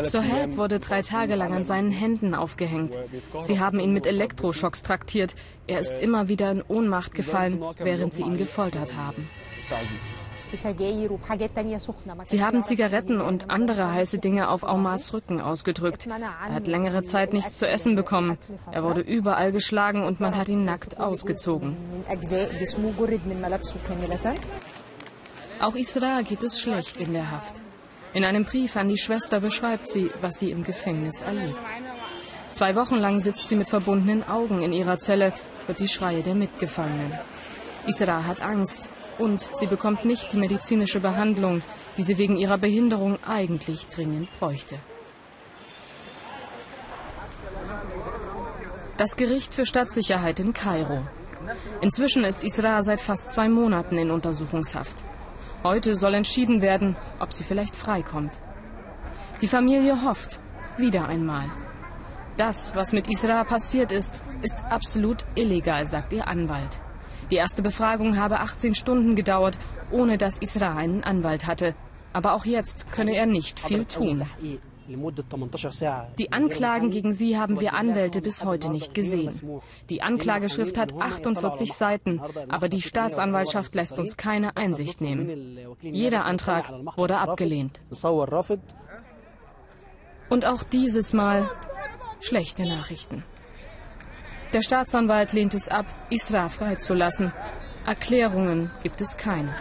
Soheb 0.04 0.56
wurde 0.56 0.78
drei 0.78 1.02
Tage 1.02 1.34
lang 1.34 1.52
an 1.52 1.64
seinen 1.66 1.90
Händen 1.90 2.34
aufgehängt. 2.34 2.98
Sie 3.42 3.60
haben 3.60 3.80
ihn 3.80 3.92
mit 3.92 4.06
Elektroschocks 4.06 4.82
traktiert. 4.82 5.34
Er 5.66 5.80
ist 5.80 5.98
immer 5.98 6.30
wieder 6.30 6.50
in 6.50 6.62
Ohnmacht 6.66 7.14
gefallen, 7.14 7.62
während 7.76 8.14
sie 8.14 8.22
ihn 8.22 8.38
gefoltert 8.38 8.96
haben. 8.96 9.28
Sie 12.24 12.42
haben 12.42 12.64
Zigaretten 12.64 13.20
und 13.20 13.50
andere 13.50 13.92
heiße 13.92 14.18
Dinge 14.18 14.48
auf 14.48 14.62
Aumars 14.62 15.12
Rücken 15.12 15.40
ausgedrückt. 15.40 16.06
Er 16.06 16.54
hat 16.54 16.66
längere 16.66 17.02
Zeit 17.02 17.34
nichts 17.34 17.58
zu 17.58 17.68
essen 17.68 17.96
bekommen. 17.96 18.38
Er 18.72 18.82
wurde 18.82 19.02
überall 19.02 19.52
geschlagen 19.52 20.04
und 20.04 20.20
man 20.20 20.36
hat 20.36 20.48
ihn 20.48 20.64
nackt 20.64 20.98
ausgezogen. 20.98 21.76
Auch 25.60 25.74
Isra 25.74 26.22
geht 26.22 26.42
es 26.42 26.60
schlecht 26.60 27.00
in 27.00 27.12
der 27.12 27.30
Haft. 27.30 27.56
In 28.14 28.24
einem 28.24 28.44
Brief 28.44 28.76
an 28.76 28.88
die 28.88 28.96
Schwester 28.96 29.40
beschreibt 29.40 29.90
sie, 29.90 30.10
was 30.22 30.38
sie 30.38 30.50
im 30.50 30.64
Gefängnis 30.64 31.20
erlebt. 31.20 31.58
Zwei 32.54 32.74
Wochen 32.74 32.96
lang 32.96 33.20
sitzt 33.20 33.48
sie 33.48 33.56
mit 33.56 33.68
verbundenen 33.68 34.26
Augen 34.26 34.62
in 34.62 34.72
ihrer 34.72 34.98
Zelle, 34.98 35.34
hört 35.66 35.80
die 35.80 35.88
Schreie 35.88 36.22
der 36.22 36.34
Mitgefangenen. 36.34 37.12
Isra 37.86 38.24
hat 38.24 38.40
Angst, 38.40 38.88
und 39.18 39.48
sie 39.58 39.66
bekommt 39.66 40.04
nicht 40.04 40.32
die 40.32 40.36
medizinische 40.36 41.00
Behandlung, 41.00 41.62
die 41.96 42.02
sie 42.02 42.18
wegen 42.18 42.36
ihrer 42.36 42.58
Behinderung 42.58 43.18
eigentlich 43.24 43.86
dringend 43.88 44.28
bräuchte. 44.38 44.78
Das 48.96 49.16
Gericht 49.16 49.54
für 49.54 49.66
Stadtsicherheit 49.66 50.40
in 50.40 50.52
Kairo. 50.52 51.06
Inzwischen 51.80 52.24
ist 52.24 52.42
Isra 52.42 52.82
seit 52.82 53.00
fast 53.00 53.32
zwei 53.32 53.48
Monaten 53.48 53.96
in 53.96 54.10
Untersuchungshaft. 54.10 55.04
Heute 55.62 55.96
soll 55.96 56.14
entschieden 56.14 56.62
werden, 56.62 56.96
ob 57.20 57.32
sie 57.32 57.44
vielleicht 57.44 57.76
freikommt. 57.76 58.32
Die 59.40 59.48
Familie 59.48 60.04
hofft, 60.04 60.40
wieder 60.76 61.06
einmal. 61.06 61.44
Das, 62.36 62.74
was 62.74 62.92
mit 62.92 63.08
Isra 63.08 63.44
passiert 63.44 63.92
ist, 63.92 64.20
ist 64.42 64.58
absolut 64.70 65.24
illegal, 65.34 65.86
sagt 65.86 66.12
ihr 66.12 66.26
Anwalt. 66.26 66.80
Die 67.30 67.36
erste 67.36 67.62
Befragung 67.62 68.16
habe 68.16 68.40
18 68.40 68.74
Stunden 68.74 69.14
gedauert, 69.14 69.58
ohne 69.90 70.16
dass 70.16 70.38
Isra 70.38 70.76
einen 70.76 71.04
Anwalt 71.04 71.46
hatte. 71.46 71.74
Aber 72.12 72.34
auch 72.34 72.46
jetzt 72.46 72.90
könne 72.90 73.14
er 73.14 73.26
nicht 73.26 73.60
viel 73.60 73.84
tun. 73.84 74.24
Die 76.18 76.32
Anklagen 76.32 76.90
gegen 76.90 77.12
sie 77.12 77.36
haben 77.36 77.60
wir 77.60 77.74
Anwälte 77.74 78.22
bis 78.22 78.44
heute 78.44 78.70
nicht 78.70 78.94
gesehen. 78.94 79.60
Die 79.90 80.00
Anklageschrift 80.00 80.78
hat 80.78 80.98
48 80.98 81.74
Seiten, 81.74 82.20
aber 82.48 82.70
die 82.70 82.80
Staatsanwaltschaft 82.80 83.74
lässt 83.74 83.98
uns 83.98 84.16
keine 84.16 84.56
Einsicht 84.56 85.02
nehmen. 85.02 85.58
Jeder 85.82 86.24
Antrag 86.24 86.72
wurde 86.96 87.18
abgelehnt. 87.18 87.80
Und 90.30 90.46
auch 90.46 90.62
dieses 90.62 91.12
Mal 91.12 91.50
schlechte 92.20 92.62
Nachrichten. 92.62 93.24
Der 94.52 94.62
Staatsanwalt 94.62 95.32
lehnt 95.32 95.54
es 95.54 95.68
ab, 95.68 95.86
Isra 96.08 96.48
freizulassen. 96.48 97.32
Erklärungen 97.84 98.70
gibt 98.82 99.00
es 99.00 99.16
keine. 99.16 99.54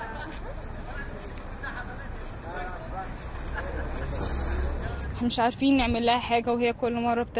Wir 5.19 5.29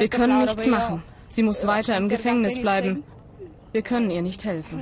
können 0.09 0.39
nichts 0.39 0.65
machen. 0.65 1.03
Sie 1.29 1.43
muss 1.43 1.67
weiter 1.67 1.95
im 1.95 2.09
Gefängnis 2.09 2.59
bleiben. 2.59 3.03
Wir 3.71 3.81
können 3.81 4.09
ihr 4.09 4.21
nicht 4.21 4.43
helfen. 4.43 4.81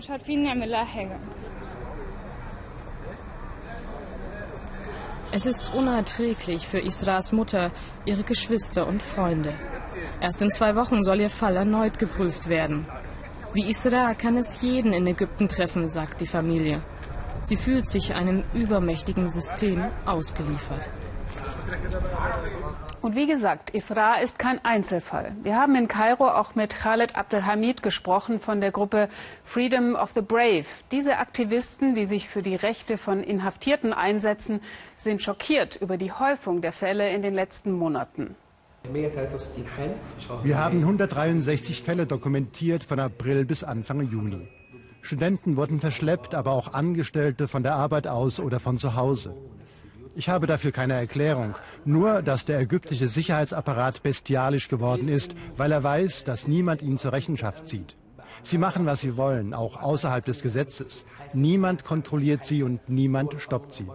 Es 5.32 5.46
ist 5.46 5.74
unerträglich 5.74 6.68
für 6.68 6.80
Isras 6.80 7.32
Mutter, 7.32 7.72
ihre 8.06 8.24
Geschwister 8.24 8.88
und 8.88 9.04
Freunde. 9.04 9.54
Erst 10.22 10.42
in 10.42 10.52
zwei 10.52 10.76
Wochen 10.76 11.04
soll 11.04 11.22
ihr 11.22 11.30
Fall 11.30 11.56
erneut 11.56 12.00
geprüft 12.00 12.50
werden. 12.50 12.86
Wie 13.54 13.70
Isra 13.70 14.14
kann 14.16 14.38
es 14.38 14.62
jeden 14.62 14.92
in 14.92 15.08
Ägypten 15.08 15.48
treffen, 15.48 15.88
sagt 15.90 16.20
die 16.22 16.28
Familie. 16.28 16.82
Sie 17.44 17.58
fühlt 17.58 17.88
sich 17.88 18.16
einem 18.16 18.44
übermächtigen 18.54 19.30
System 19.30 19.86
ausgeliefert. 20.06 20.90
Und 23.02 23.16
wie 23.16 23.28
gesagt, 23.28 23.70
Isra 23.70 24.16
ist 24.16 24.40
kein 24.40 24.66
Einzelfall. 24.66 25.36
Wir 25.44 25.56
haben 25.56 25.76
in 25.76 25.88
Kairo 25.88 26.28
auch 26.28 26.56
mit 26.56 26.76
Khaled 26.76 27.16
Abdelhamid 27.16 27.84
gesprochen 27.84 28.40
von 28.40 28.62
der 28.62 28.72
Gruppe 28.72 29.10
Freedom 29.44 29.96
of 29.96 30.12
the 30.16 30.22
Brave. 30.22 30.66
Diese 30.92 31.20
Aktivisten, 31.20 31.94
die 31.94 32.08
sich 32.08 32.28
für 32.28 32.42
die 32.42 32.56
Rechte 32.56 32.98
von 32.98 33.22
Inhaftierten 33.22 33.94
einsetzen, 33.94 34.60
sind 34.98 35.22
schockiert 35.22 35.76
über 35.76 35.98
die 35.98 36.12
Häufung 36.12 36.62
der 36.62 36.74
Fälle 36.74 37.10
in 37.12 37.22
den 37.22 37.36
letzten 37.36 37.74
Monaten. 37.74 38.36
Wir 40.44 40.58
haben 40.58 40.80
163 40.80 41.82
Fälle 41.82 42.06
dokumentiert 42.06 42.84
von 42.84 43.00
April 43.00 43.46
bis 43.46 43.64
Anfang 43.64 44.02
Juni. 44.02 44.48
Studenten 45.02 45.56
wurden 45.56 45.80
verschleppt, 45.80 46.34
aber 46.34 46.52
auch 46.52 46.74
Angestellte 46.74 47.48
von 47.48 47.64
der 47.64 47.76
Arbeit 47.76 48.08
aus 48.08 48.40
oder 48.40 48.60
von 48.60 48.78
zu 48.78 48.96
Hause. 48.96 49.36
Ich 50.16 50.30
habe 50.30 50.48
dafür 50.48 50.72
keine 50.72 50.94
Erklärung, 50.94 51.56
nur 51.84 52.22
dass 52.22 52.46
der 52.46 52.60
ägyptische 52.60 53.10
Sicherheitsapparat 53.10 54.02
bestialisch 54.02 54.70
geworden 54.70 55.10
ist, 55.10 55.36
weil 55.58 55.72
er 55.72 55.84
weiß, 55.84 56.24
dass 56.24 56.48
niemand 56.48 56.82
ihn 56.82 56.98
zur 56.98 57.12
Rechenschaft 57.12 57.68
zieht. 57.68 57.98
Sie 58.42 58.58
machen, 58.58 58.86
was 58.86 59.02
sie 59.02 59.18
wollen, 59.18 59.54
auch 59.54 59.82
außerhalb 59.82 60.24
des 60.24 60.42
Gesetzes. 60.42 61.06
Niemand 61.34 61.84
kontrolliert 61.84 62.46
sie 62.46 62.64
und 62.64 62.88
niemand 62.90 63.36
stoppt 63.40 63.74
sie. 63.74 63.88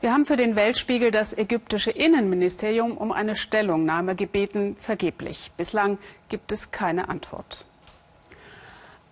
Wir 0.00 0.12
haben 0.12 0.26
für 0.26 0.36
den 0.36 0.56
Weltspiegel 0.56 1.10
das 1.10 1.36
ägyptische 1.36 1.90
Innenministerium 1.90 2.96
um 2.96 3.12
eine 3.12 3.34
Stellungnahme 3.34 4.14
gebeten, 4.14 4.76
vergeblich. 4.78 5.50
Bislang 5.56 5.98
gibt 6.28 6.52
es 6.52 6.70
keine 6.70 7.08
Antwort. 7.08 7.64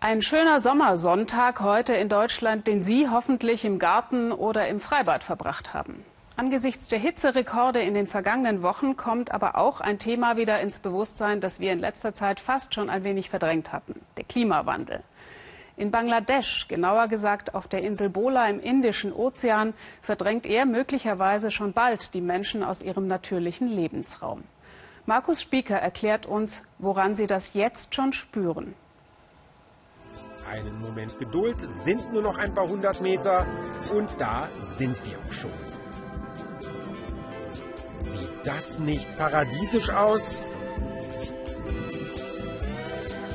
Ein 0.01 0.21
schöner 0.21 0.61
Sommersonntag 0.61 1.61
heute 1.61 1.95
in 1.95 2.11
Deutschland, 2.11 2.67
den 2.67 2.83
Sie 2.83 3.09
hoffentlich 3.09 3.65
im 3.65 3.79
Garten 3.79 4.33
oder 4.33 4.69
im 4.69 4.81
Freibad 4.81 5.25
verbracht 5.25 5.73
haben. 5.73 6.05
Angesichts 6.37 6.89
der 6.89 6.99
Hitzerekorde 6.99 7.81
in 7.81 7.95
den 7.95 8.07
vergangenen 8.07 8.61
Wochen 8.63 8.97
kommt 8.97 9.31
aber 9.31 9.57
auch 9.57 9.81
ein 9.81 9.99
Thema 9.99 10.37
wieder 10.37 10.61
ins 10.61 10.81
Bewusstsein, 10.81 11.41
das 11.41 11.61
wir 11.61 11.73
in 11.73 11.79
letzter 11.79 12.13
Zeit 12.13 12.41
fast 12.41 12.75
schon 12.75 12.91
ein 12.91 13.05
wenig 13.05 13.31
verdrängt 13.31 13.73
hatten, 13.73 14.01
der 14.17 14.25
Klimawandel. 14.25 15.01
In 15.77 15.91
Bangladesch, 15.91 16.69
genauer 16.69 17.09
gesagt 17.09 17.55
auf 17.55 17.67
der 17.67 17.83
Insel 17.83 18.09
Bola 18.09 18.49
im 18.49 18.61
Indischen 18.61 19.13
Ozean, 19.13 19.75
verdrängt 20.03 20.47
er 20.47 20.67
möglicherweise 20.67 21.51
schon 21.51 21.73
bald 21.73 22.15
die 22.15 22.21
Menschen 22.21 22.63
aus 22.63 22.81
ihrem 22.81 23.09
natürlichen 23.09 23.69
Lebensraum. 23.69 24.45
Markus 25.07 25.43
Spieker 25.43 25.77
erklärt 25.77 26.27
uns, 26.27 26.63
woran 26.79 27.17
sie 27.17 27.27
das 27.27 27.55
jetzt 27.55 27.95
schon 27.95 28.13
spüren. 28.13 28.75
Einen 30.49 30.81
Moment 30.81 31.19
Geduld, 31.19 31.57
sind 31.59 32.13
nur 32.13 32.23
noch 32.23 32.39
ein 32.39 32.55
paar 32.55 32.69
hundert 32.69 33.01
Meter 33.01 33.45
und 33.95 34.09
da 34.19 34.49
sind 34.63 34.97
wir 35.05 35.19
schon. 35.33 35.51
Sieht 37.99 38.31
das 38.45 38.79
nicht 38.79 39.17
paradiesisch 39.17 39.91
aus? 39.91 40.45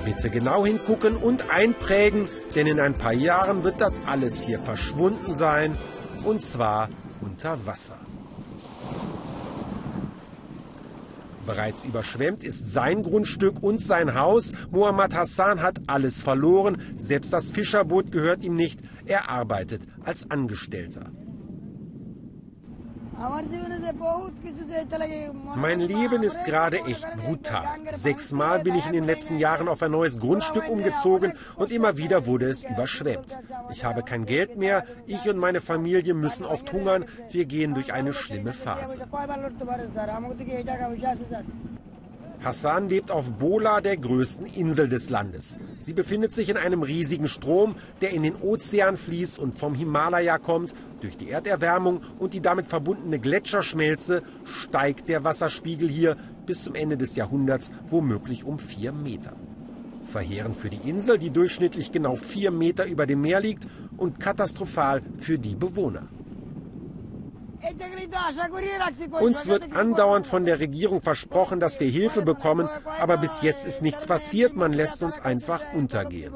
Bitte 0.10 0.32
genau 0.32 0.66
hingucken 0.66 1.16
und 1.16 1.52
einprägen, 1.52 2.28
denn 2.56 2.66
in 2.66 2.80
ein 2.80 2.96
paar 2.96 3.14
Jahren 3.14 3.64
wird 3.64 3.80
das 3.80 4.02
alles 4.08 4.42
hier 4.42 4.58
verschwunden 4.58 5.36
sein, 5.36 5.78
und 6.26 6.42
zwar 6.42 6.90
unter 7.22 7.64
Wasser. 7.68 7.96
Bereits 11.46 11.84
überschwemmt 11.84 12.44
ist 12.44 12.72
sein 12.72 13.04
Grundstück 13.04 13.62
und 13.62 13.84
sein 13.84 14.16
Haus. 14.16 14.52
Mohammad 14.72 15.14
Hassan 15.14 15.62
hat 15.62 15.80
alles 15.86 16.24
verloren. 16.24 16.82
Selbst 16.98 17.32
das 17.32 17.52
Fischerboot 17.52 18.12
gehört 18.12 18.44
ihm 18.44 18.56
nicht. 18.56 18.80
Er 19.06 19.30
arbeitet 19.30 19.84
als 20.06 20.32
Angestellter. 20.32 21.12
Mein 25.56 25.80
Leben 25.80 26.24
ist 26.24 26.44
gerade 26.46 26.78
echt 26.86 27.08
brutal. 27.18 27.66
Sechsmal 27.92 28.60
bin 28.62 28.76
ich 28.76 28.86
in 28.86 28.94
den 28.94 29.04
letzten 29.04 29.38
Jahren 29.38 29.68
auf 29.68 29.82
ein 29.84 29.92
neues 29.92 30.20
Grundstück 30.20 30.70
umgezogen 30.70 31.34
und 31.56 31.72
immer 31.72 31.98
wieder 31.98 32.26
wurde 32.26 32.50
es 32.50 32.64
überschwemmt. 32.64 33.38
Ich 33.72 33.84
habe 33.84 34.04
kein 34.04 34.26
Geld 34.26 34.58
mehr, 34.58 34.86
ich 35.06 35.30
und 35.30 35.38
meine 35.38 35.60
Familie 35.60 36.14
müssen 36.14 36.46
oft 36.46 36.72
hungern, 36.72 37.06
wir 37.30 37.46
gehen 37.46 37.74
durch 37.74 37.94
eine 37.94 38.14
schlimme 38.14 38.54
Phase. 38.54 39.00
Hassan 42.42 42.88
lebt 42.88 43.12
auf 43.12 43.30
Bola, 43.32 43.82
der 43.82 43.98
größten 43.98 44.46
Insel 44.46 44.88
des 44.88 45.10
Landes. 45.10 45.58
Sie 45.80 45.94
befindet 45.94 46.32
sich 46.32 46.48
in 46.48 46.56
einem 46.56 46.84
riesigen 46.84 47.28
Strom, 47.28 47.76
der 48.02 48.12
in 48.12 48.24
den 48.24 48.36
Ozean 48.36 48.96
fließt 48.96 49.38
und 49.38 49.60
vom 49.60 49.76
Himalaya 49.76 50.38
kommt. 50.38 50.74
Durch 51.02 51.18
die 51.18 51.30
Erderwärmung 51.30 52.00
und 52.18 52.34
die 52.34 52.40
damit 52.40 52.68
verbundene 52.68 53.20
Gletscherschmelze 53.20 54.24
steigt 54.46 55.10
der 55.10 55.26
Wasserspiegel 55.26 55.90
hier 55.90 56.16
bis 56.46 56.64
zum 56.64 56.76
Ende 56.76 56.98
des 56.98 57.18
Jahrhunderts 57.18 57.72
womöglich 57.90 58.46
um 58.46 58.58
vier 58.58 58.94
Meter. 58.94 59.36
Verheerend 60.06 60.56
für 60.56 60.70
die 60.70 60.90
Insel, 60.90 61.20
die 61.20 61.30
durchschnittlich 61.32 61.92
genau 61.92 62.16
vier 62.16 62.52
Meter 62.52 62.86
über 62.86 63.06
dem 63.06 63.22
Meer 63.22 63.42
liegt, 63.42 63.68
und 63.98 64.20
katastrophal 64.20 65.02
für 65.18 65.38
die 65.38 65.56
Bewohner. 65.56 66.08
Uns 69.20 69.48
wird 69.48 69.76
andauernd 69.76 70.28
von 70.28 70.46
der 70.46 70.60
Regierung 70.60 71.02
versprochen, 71.02 71.60
dass 71.60 71.80
wir 71.80 71.90
Hilfe 71.90 72.22
bekommen, 72.22 72.70
aber 73.00 73.18
bis 73.18 73.42
jetzt 73.42 73.66
ist 73.66 73.82
nichts 73.82 74.06
passiert, 74.06 74.56
man 74.56 74.74
lässt 74.74 75.04
uns 75.04 75.20
einfach 75.20 75.62
untergehen. 75.74 76.34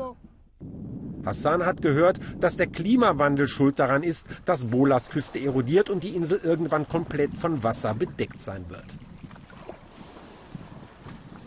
Hassan 1.26 1.66
hat 1.66 1.82
gehört, 1.82 2.20
dass 2.40 2.58
der 2.58 2.68
Klimawandel 2.68 3.48
schuld 3.48 3.80
daran 3.80 4.04
ist, 4.04 4.28
dass 4.46 4.66
Bolas 4.66 5.10
Küste 5.10 5.40
erodiert 5.40 5.90
und 5.90 6.04
die 6.04 6.16
Insel 6.16 6.40
irgendwann 6.44 6.88
komplett 6.88 7.36
von 7.38 7.64
Wasser 7.64 7.94
bedeckt 7.94 8.42
sein 8.42 8.66
wird. 8.70 8.98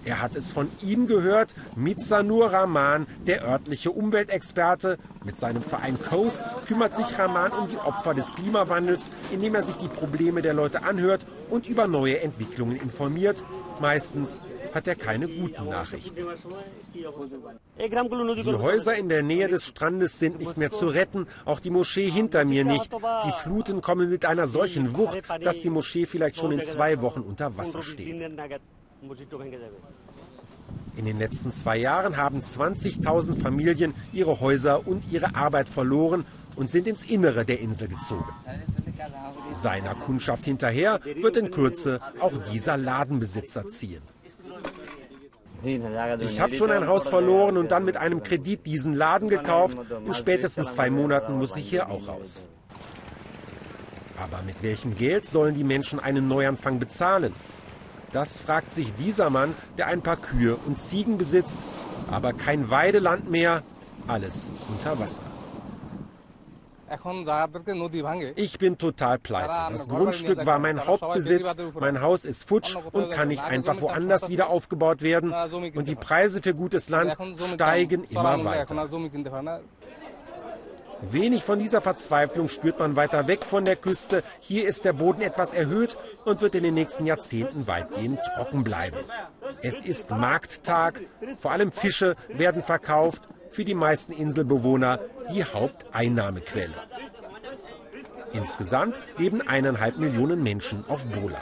Er 0.07 0.23
hat 0.23 0.37
es 0.37 0.53
von 0.53 0.69
ihm 0.83 1.09
gehört, 1.09 1.57
Mizanur 1.75 2.53
Rahman, 2.53 3.09
der 3.27 3.45
örtliche 3.45 3.91
Umweltexperte. 3.91 4.99
Mit 5.27 5.37
seinem 5.37 5.62
Verein 5.62 6.01
Coast 6.01 6.45
kümmert 6.69 6.95
sich 6.95 7.19
Rahman 7.19 7.51
um 7.51 7.67
die 7.67 7.79
Opfer 7.79 8.15
des 8.15 8.33
Klimawandels, 8.33 9.11
indem 9.33 9.57
er 9.57 9.65
sich 9.65 9.75
die 9.75 9.89
Probleme 9.89 10.41
der 10.41 10.55
Leute 10.55 10.85
anhört 10.85 11.27
und 11.51 11.69
über 11.69 11.89
neue 11.89 12.21
Entwicklungen 12.21 12.77
informiert. 12.77 13.43
Meistens 13.81 14.41
hat 14.73 14.87
er 14.87 14.95
keine 14.95 15.27
guten 15.27 15.69
Nachrichten. 15.69 16.25
Die 16.95 18.55
Häuser 18.55 18.95
in 18.95 19.09
der 19.09 19.25
Nähe 19.25 19.49
des 19.49 19.67
Strandes 19.67 20.21
sind 20.21 20.39
nicht 20.39 20.57
mehr 20.57 20.71
zu 20.71 20.87
retten, 20.87 21.27
auch 21.45 21.59
die 21.59 21.71
Moschee 21.71 22.09
hinter 22.09 22.45
mir 22.45 22.65
nicht. 22.65 22.93
Die 22.93 23.33
Fluten 23.43 23.83
kommen 23.83 24.09
mit 24.09 24.27
einer 24.27 24.47
solchen 24.47 24.97
Wucht, 24.97 25.25
dass 25.43 25.61
die 25.61 25.71
Moschee 25.71 26.07
vielleicht 26.07 26.37
schon 26.37 26.53
in 26.53 26.62
zwei 26.62 27.03
Wochen 27.03 27.23
unter 27.23 27.57
Wasser 27.57 27.83
steht. 27.83 28.25
In 30.97 31.05
den 31.05 31.19
letzten 31.19 31.53
zwei 31.53 31.77
Jahren 31.77 32.17
haben 32.17 32.41
20.000 32.41 33.39
Familien 33.41 33.95
ihre 34.13 34.41
Häuser 34.41 34.87
und 34.89 35.13
ihre 35.13 35.35
Arbeit 35.35 35.69
verloren 35.69 36.25
und 36.57 36.71
sind 36.71 36.89
ins 36.89 37.05
Innere 37.05 37.45
der 37.45 37.61
Insel 37.61 37.89
gezogen. 37.89 38.33
Seiner 39.53 39.95
Kundschaft 39.95 40.47
hinterher 40.47 41.01
wird 41.05 41.37
in 41.37 41.51
Kürze 41.51 42.01
auch 42.19 42.33
dieser 42.51 42.79
Ladenbesitzer 42.79 43.69
ziehen. 43.69 44.01
Ich 45.63 46.41
habe 46.41 46.55
schon 46.55 46.71
ein 46.71 46.87
Haus 46.87 47.09
verloren 47.09 47.57
und 47.57 47.71
dann 47.71 47.85
mit 47.85 47.97
einem 47.97 48.23
Kredit 48.23 48.67
diesen 48.67 48.95
Laden 48.95 49.29
gekauft. 49.29 49.77
In 50.07 50.15
spätestens 50.15 50.73
zwei 50.73 50.89
Monaten 50.91 51.37
muss 51.37 51.57
ich 51.57 51.69
hier 51.69 51.91
auch 51.91 52.09
raus. 52.09 52.47
Aber 54.17 54.43
mit 54.43 54.63
welchem 54.63 54.97
Geld 54.97 55.27
sollen 55.27 55.55
die 55.55 55.65
Menschen 55.65 56.01
einen 56.01 56.27
Neuanfang 56.27 56.79
bezahlen? 56.79 57.35
Das 58.12 58.40
fragt 58.40 58.73
sich 58.73 58.95
dieser 58.95 59.31
Mann, 59.31 59.55
der 59.79 59.88
ein 59.88 60.03
paar 60.03 60.16
Kühe 60.16 60.57
und 60.66 60.79
Ziegen 60.79 61.19
besitzt, 61.19 61.59
aber 62.11 62.33
kein 62.33 62.71
Weideland 62.71 63.31
mehr, 63.31 63.62
alles 64.07 64.49
unter 64.69 64.99
Wasser. 64.99 65.23
Ich 68.37 68.59
bin 68.59 68.79
total 68.79 69.19
pleite. 69.19 69.73
Das 69.73 69.88
Grundstück 69.88 70.47
war 70.47 70.61
mein 70.61 70.87
Hauptbesitz. 70.87 71.57
Mein 71.75 72.01
Haus 72.01 72.25
ist 72.25 72.45
futsch 72.45 72.77
und 72.92 73.11
kann 73.11 73.29
nicht 73.29 73.42
einfach 73.42 73.81
woanders 73.81 74.29
wieder 74.29 74.49
aufgebaut 74.49 75.03
werden. 75.03 75.33
Und 75.75 75.88
die 75.88 75.97
Preise 75.97 76.40
für 76.42 76.55
gutes 76.55 76.88
Land 76.88 77.16
steigen 77.55 78.05
immer 78.05 78.45
weiter. 78.45 78.88
Wenig 81.03 81.45
von 81.45 81.59
dieser 81.59 81.81
Verzweiflung 81.81 82.49
spürt 82.49 82.79
man 82.79 82.97
weiter 82.97 83.29
weg 83.29 83.45
von 83.45 83.65
der 83.65 83.77
Küste. 83.77 84.23
Hier 84.41 84.67
ist 84.67 84.85
der 84.85 84.93
Boden 84.93 85.23
etwas 85.23 85.53
erhöht 85.53 85.97
und 86.25 86.41
wird 86.41 86.55
in 86.55 86.65
den 86.65 86.75
nächsten 86.75 87.07
Jahrzehnten 87.07 87.67
weitgehend 87.67 88.21
trocken 88.35 88.65
bleiben. 88.65 88.99
Es 89.63 89.81
ist 89.81 90.11
Markttag, 90.11 91.03
vor 91.39 91.53
allem 91.53 91.73
Fische 91.73 92.17
werden 92.29 92.63
verkauft, 92.63 93.29
für 93.51 93.65
die 93.65 93.75
meisten 93.75 94.13
Inselbewohner 94.13 95.01
die 95.33 95.45
Haupteinnahmequelle. 95.45 96.75
Insgesamt 98.33 98.99
leben 99.19 99.47
eineinhalb 99.47 99.99
Millionen 99.99 100.43
Menschen 100.43 100.85
auf 100.89 101.05
Bola. 101.07 101.41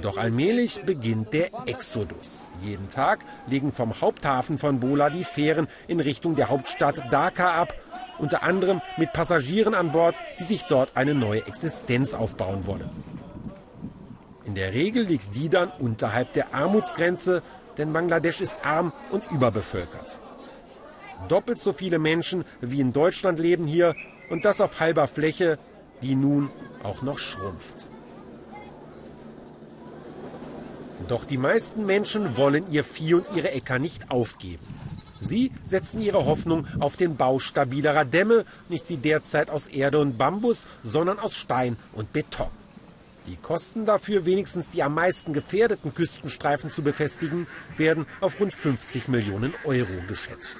Doch 0.00 0.16
allmählich 0.16 0.82
beginnt 0.82 1.32
der 1.32 1.50
Exodus. 1.66 2.48
Jeden 2.62 2.88
Tag 2.88 3.24
legen 3.46 3.72
vom 3.72 4.00
Haupthafen 4.00 4.58
von 4.58 4.80
Bola 4.80 5.10
die 5.10 5.24
Fähren 5.24 5.68
in 5.86 6.00
Richtung 6.00 6.34
der 6.34 6.48
Hauptstadt 6.48 7.12
Dhaka 7.12 7.54
ab, 7.54 7.74
unter 8.18 8.42
anderem 8.42 8.80
mit 8.96 9.12
Passagieren 9.12 9.74
an 9.74 9.92
Bord, 9.92 10.16
die 10.38 10.44
sich 10.44 10.64
dort 10.64 10.96
eine 10.96 11.14
neue 11.14 11.46
Existenz 11.46 12.14
aufbauen 12.14 12.66
wollen. 12.66 12.90
In 14.44 14.54
der 14.54 14.72
Regel 14.72 15.04
liegt 15.04 15.34
die 15.34 15.48
dann 15.48 15.70
unterhalb 15.78 16.32
der 16.34 16.54
Armutsgrenze, 16.54 17.42
denn 17.78 17.92
Bangladesch 17.92 18.40
ist 18.40 18.58
arm 18.64 18.92
und 19.10 19.30
überbevölkert. 19.30 20.20
Doppelt 21.28 21.60
so 21.60 21.72
viele 21.72 21.98
Menschen 21.98 22.44
wie 22.60 22.80
in 22.80 22.92
Deutschland 22.92 23.38
leben 23.38 23.66
hier 23.66 23.94
und 24.30 24.44
das 24.44 24.60
auf 24.60 24.80
halber 24.80 25.08
Fläche, 25.08 25.58
die 26.02 26.14
nun 26.14 26.50
auch 26.82 27.02
noch 27.02 27.18
schrumpft. 27.18 27.88
Doch 31.08 31.24
die 31.24 31.38
meisten 31.38 31.84
Menschen 31.84 32.36
wollen 32.36 32.70
ihr 32.70 32.84
Vieh 32.84 33.14
und 33.14 33.26
ihre 33.34 33.50
Äcker 33.50 33.78
nicht 33.78 34.10
aufgeben. 34.10 34.64
Sie 35.20 35.52
setzen 35.62 36.00
ihre 36.00 36.26
Hoffnung 36.26 36.66
auf 36.80 36.96
den 36.96 37.16
Bau 37.16 37.38
stabilerer 37.38 38.04
Dämme, 38.04 38.44
nicht 38.68 38.88
wie 38.88 38.96
derzeit 38.96 39.48
aus 39.50 39.66
Erde 39.66 39.98
und 39.98 40.18
Bambus, 40.18 40.66
sondern 40.82 41.18
aus 41.18 41.34
Stein 41.34 41.76
und 41.92 42.12
Beton. 42.12 42.50
Die 43.26 43.36
Kosten 43.36 43.86
dafür, 43.86 44.26
wenigstens 44.26 44.70
die 44.70 44.82
am 44.82 44.94
meisten 44.94 45.32
gefährdeten 45.32 45.94
Küstenstreifen 45.94 46.70
zu 46.70 46.82
befestigen, 46.82 47.46
werden 47.78 48.06
auf 48.20 48.38
rund 48.38 48.52
50 48.52 49.08
Millionen 49.08 49.54
Euro 49.64 49.92
geschätzt. 50.06 50.56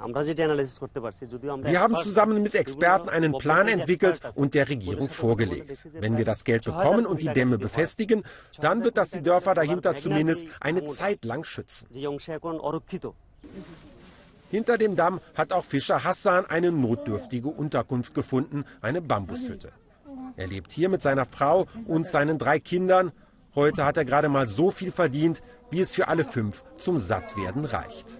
Wir 0.00 1.80
haben 1.80 1.98
zusammen 1.98 2.42
mit 2.42 2.54
Experten 2.54 3.08
einen 3.08 3.36
Plan 3.36 3.68
entwickelt 3.68 4.20
und 4.34 4.54
der 4.54 4.68
Regierung 4.68 5.08
vorgelegt. 5.08 5.86
Wenn 5.92 6.16
wir 6.16 6.24
das 6.24 6.44
Geld 6.44 6.64
bekommen 6.64 7.06
und 7.06 7.22
die 7.22 7.28
Dämme 7.28 7.58
befestigen, 7.58 8.22
dann 8.60 8.84
wird 8.84 8.96
das 8.96 9.10
die 9.10 9.22
Dörfer 9.22 9.54
dahinter 9.54 9.96
zumindest 9.96 10.46
eine 10.60 10.84
Zeit 10.84 11.24
lang 11.24 11.44
schützen. 11.44 11.88
Hinter 14.50 14.78
dem 14.78 14.96
Damm 14.96 15.20
hat 15.34 15.52
auch 15.52 15.64
Fischer 15.64 16.04
Hassan 16.04 16.46
eine 16.46 16.72
notdürftige 16.72 17.48
Unterkunft 17.48 18.14
gefunden, 18.14 18.64
eine 18.80 19.02
Bambushütte. 19.02 19.72
Er 20.36 20.46
lebt 20.46 20.72
hier 20.72 20.88
mit 20.88 21.02
seiner 21.02 21.26
Frau 21.26 21.66
und 21.86 22.06
seinen 22.06 22.38
drei 22.38 22.58
Kindern. 22.58 23.12
Heute 23.54 23.84
hat 23.84 23.96
er 23.96 24.04
gerade 24.04 24.28
mal 24.28 24.48
so 24.48 24.70
viel 24.70 24.90
verdient, 24.90 25.42
wie 25.70 25.80
es 25.80 25.94
für 25.94 26.08
alle 26.08 26.24
fünf 26.24 26.64
zum 26.78 26.96
Sattwerden 26.96 27.64
reicht. 27.64 28.17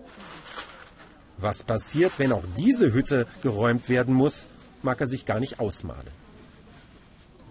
Was 1.40 1.62
passiert, 1.62 2.18
wenn 2.18 2.32
auch 2.32 2.44
diese 2.56 2.92
Hütte 2.92 3.26
geräumt 3.42 3.88
werden 3.88 4.14
muss, 4.14 4.46
mag 4.82 5.00
er 5.00 5.06
sich 5.06 5.24
gar 5.24 5.40
nicht 5.40 5.60
ausmalen. 5.60 6.18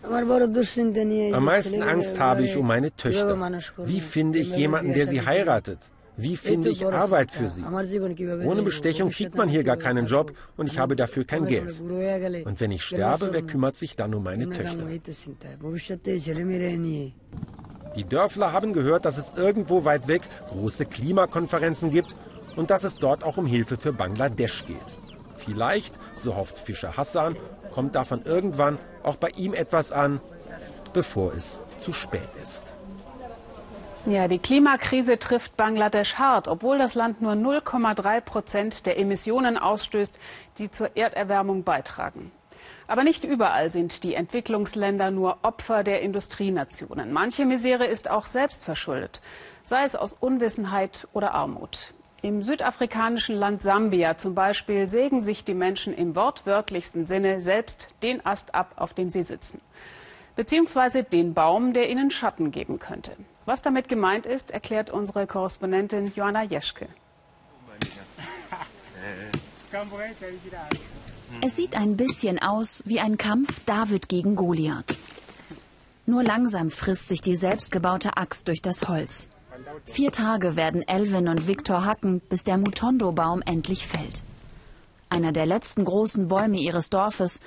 Am 0.04 1.44
meisten 1.44 1.84
Angst 1.84 2.20
habe 2.20 2.44
ich 2.44 2.56
um 2.56 2.68
meine 2.68 2.96
Töchter. 2.96 3.62
Wie 3.86 4.00
finde 4.00 4.40
ich 4.40 4.56
jemanden, 4.56 4.94
der 4.94 5.08
sie 5.08 5.26
heiratet? 5.26 5.80
Wie 6.18 6.36
finde 6.36 6.70
ich 6.70 6.86
Arbeit 6.86 7.30
für 7.30 7.48
sie? 7.48 7.64
Ohne 7.64 8.64
Bestechung 8.64 9.12
kriegt 9.12 9.36
man 9.36 9.48
hier 9.48 9.64
gar 9.64 9.78
keinen 9.78 10.08
Job 10.08 10.34
und 10.58 10.68
ich 10.68 10.80
habe 10.80 10.96
dafür 10.96 11.26
kein 11.26 11.46
Geld. 11.46 11.80
Und 11.80 12.60
wenn 12.60 12.72
ich 12.72 12.84
sterbe, 12.84 13.30
wer 13.32 13.44
kümmert 13.44 13.78
sich 13.78 13.96
dann 13.96 14.14
um 14.16 14.24
meine 14.24 14.50
Töchter? 14.50 14.86
Die 17.96 18.04
Dörfler 18.04 18.52
haben 18.52 18.74
gehört, 18.74 19.06
dass 19.06 19.18
es 19.18 19.34
irgendwo 19.36 19.86
weit 19.86 20.08
weg 20.08 20.22
große 20.50 20.86
Klimakonferenzen 20.86 21.92
gibt 21.92 22.16
und 22.58 22.70
dass 22.70 22.84
es 22.84 22.98
dort 22.98 23.24
auch 23.24 23.38
um 23.38 23.46
Hilfe 23.46 23.78
für 23.78 23.94
Bangladesch 23.94 24.66
geht. 24.66 24.78
Vielleicht, 25.38 25.96
so 26.16 26.36
hofft 26.36 26.60
Fischer 26.60 26.98
Hassan, 26.98 27.38
kommt 27.74 27.96
davon 27.96 28.24
irgendwann 28.26 28.78
auch 29.04 29.16
bei 29.16 29.30
ihm 29.38 29.54
etwas 29.54 29.94
an, 29.94 30.20
bevor 30.92 31.34
es 31.34 31.62
zu 31.80 31.94
spät 31.94 32.30
ist. 32.44 32.74
Ja, 34.06 34.28
die 34.28 34.40
Klimakrise 34.40 35.20
trifft 35.20 35.58
Bangladesch 35.58 36.16
hart, 36.16 36.48
obwohl 36.48 36.78
das 36.78 36.96
Land 36.96 37.22
nur 37.22 37.34
0,3 37.34 38.22
Prozent 38.22 38.86
der 38.86 38.98
Emissionen 38.98 39.58
ausstößt, 39.58 40.16
die 40.58 40.72
zur 40.72 40.96
Erderwärmung 40.96 41.64
beitragen. 41.64 42.32
Aber 42.88 43.04
nicht 43.04 43.26
überall 43.26 43.70
sind 43.70 44.04
die 44.04 44.14
Entwicklungsländer 44.14 45.12
nur 45.12 45.40
Opfer 45.42 45.84
der 45.84 46.02
Industrienationen. 46.02 47.12
Manche 47.12 47.46
Misere 47.46 47.86
ist 47.86 48.10
auch 48.10 48.26
selbst 48.26 48.64
verschuldet, 48.64 49.22
sei 49.66 49.84
es 49.84 49.96
aus 49.96 50.14
Unwissenheit 50.14 51.08
oder 51.12 51.34
Armut. 51.34 51.94
Im 52.24 52.42
südafrikanischen 52.42 53.36
Land 53.36 53.62
Sambia 53.62 54.18
zum 54.18 54.34
Beispiel 54.34 54.88
sägen 54.88 55.22
sich 55.22 55.44
die 55.44 55.54
Menschen 55.54 55.94
im 55.94 56.16
wortwörtlichsten 56.16 57.06
Sinne 57.06 57.42
selbst 57.42 57.90
den 58.02 58.26
Ast 58.26 58.56
ab, 58.56 58.74
auf 58.78 58.96
dem 58.96 59.12
sie 59.12 59.22
sitzen. 59.22 59.62
Beziehungsweise 60.36 61.04
den 61.04 61.36
Baum, 61.36 61.74
der 61.74 61.90
ihnen 61.90 62.10
Schatten 62.10 62.50
geben 62.50 62.80
könnte. 62.80 63.16
Was 63.46 63.62
damit 63.62 63.88
gemeint 63.88 64.26
ist, 64.26 64.50
erklärt 64.52 64.90
unsere 64.90 65.28
Korrespondentin 65.28 66.12
Joanna 66.16 66.44
Jeschke. 66.44 66.88
Es 71.42 71.56
sieht 71.56 71.76
ein 71.76 71.98
bisschen 71.98 72.40
aus 72.40 72.82
wie 72.86 73.00
ein 73.00 73.18
Kampf 73.18 73.64
David 73.66 74.10
gegen 74.10 74.36
Goliath. 74.36 74.96
Nur 76.08 76.24
langsam 76.24 76.72
frisst 76.72 77.10
sich 77.10 77.22
die 77.22 77.36
selbstgebaute 77.36 78.18
Axt 78.18 78.48
durch 78.48 78.62
das 78.62 78.88
Holz. 78.88 79.28
Vier 79.86 80.12
Tage 80.12 80.56
werden 80.56 80.88
Elvin 80.88 81.28
und 81.28 81.48
Victor 81.48 81.86
hacken, 81.86 82.22
bis 82.30 82.44
der 82.44 82.58
Mutondo-Baum 82.58 83.42
endlich 83.46 83.88
fällt. 83.88 84.24
Einer 85.10 85.32
der 85.32 85.46
letzten 85.46 85.86
großen 85.86 86.28
Bäume 86.28 86.60
ihres 86.60 86.90
Dorfes 86.90 87.40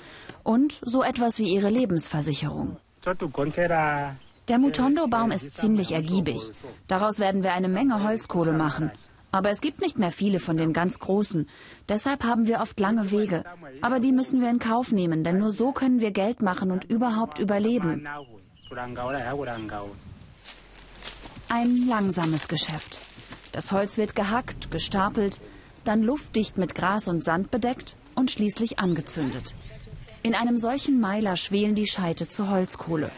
und 0.42 0.80
so 0.82 1.02
etwas 1.02 1.38
wie 1.38 1.52
ihre 1.52 1.68
Lebensversicherung. 1.70 2.78
Der 4.48 4.58
Mutondo-Baum 4.58 5.30
ist 5.30 5.58
ziemlich 5.58 5.92
ergiebig. 5.92 6.42
Daraus 6.88 7.18
werden 7.18 7.42
wir 7.42 7.52
eine 7.52 7.68
Menge 7.68 8.02
Holzkohle 8.02 8.52
machen. 8.52 8.90
Aber 9.32 9.50
es 9.50 9.60
gibt 9.60 9.80
nicht 9.80 9.98
mehr 9.98 10.10
viele 10.10 10.40
von 10.40 10.56
den 10.56 10.72
ganz 10.72 10.98
großen. 10.98 11.48
Deshalb 11.88 12.24
haben 12.24 12.48
wir 12.48 12.60
oft 12.60 12.80
lange 12.80 13.12
Wege. 13.12 13.44
Aber 13.80 14.00
die 14.00 14.12
müssen 14.12 14.40
wir 14.40 14.50
in 14.50 14.58
Kauf 14.58 14.90
nehmen, 14.90 15.22
denn 15.22 15.38
nur 15.38 15.52
so 15.52 15.70
können 15.70 16.00
wir 16.00 16.10
Geld 16.10 16.42
machen 16.42 16.72
und 16.72 16.84
überhaupt 16.84 17.38
überleben. 17.38 18.08
Ein 21.52 21.88
langsames 21.88 22.46
Geschäft. 22.46 23.00
Das 23.50 23.72
Holz 23.72 23.98
wird 23.98 24.14
gehackt, 24.14 24.70
gestapelt, 24.70 25.40
dann 25.84 26.00
luftdicht 26.00 26.58
mit 26.58 26.76
Gras 26.76 27.08
und 27.08 27.24
Sand 27.24 27.50
bedeckt 27.50 27.96
und 28.14 28.30
schließlich 28.30 28.78
angezündet. 28.78 29.56
In 30.22 30.36
einem 30.36 30.58
solchen 30.58 31.00
Meiler 31.00 31.34
schwelen 31.34 31.74
die 31.74 31.88
Scheite 31.88 32.28
zur 32.28 32.50
Holzkohle. 32.50 33.10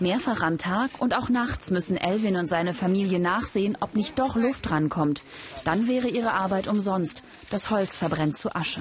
Mehrfach 0.00 0.40
am 0.40 0.56
Tag 0.56 0.90
und 1.00 1.14
auch 1.14 1.28
nachts 1.28 1.70
müssen 1.70 1.98
Elvin 1.98 2.36
und 2.36 2.46
seine 2.46 2.72
Familie 2.72 3.20
nachsehen, 3.20 3.76
ob 3.78 3.94
nicht 3.94 4.18
doch 4.18 4.36
Luft 4.36 4.70
rankommt. 4.70 5.22
Dann 5.66 5.86
wäre 5.86 6.08
ihre 6.08 6.32
Arbeit 6.32 6.66
umsonst. 6.66 7.22
Das 7.50 7.68
Holz 7.68 7.98
verbrennt 7.98 8.38
zu 8.38 8.54
Asche. 8.54 8.80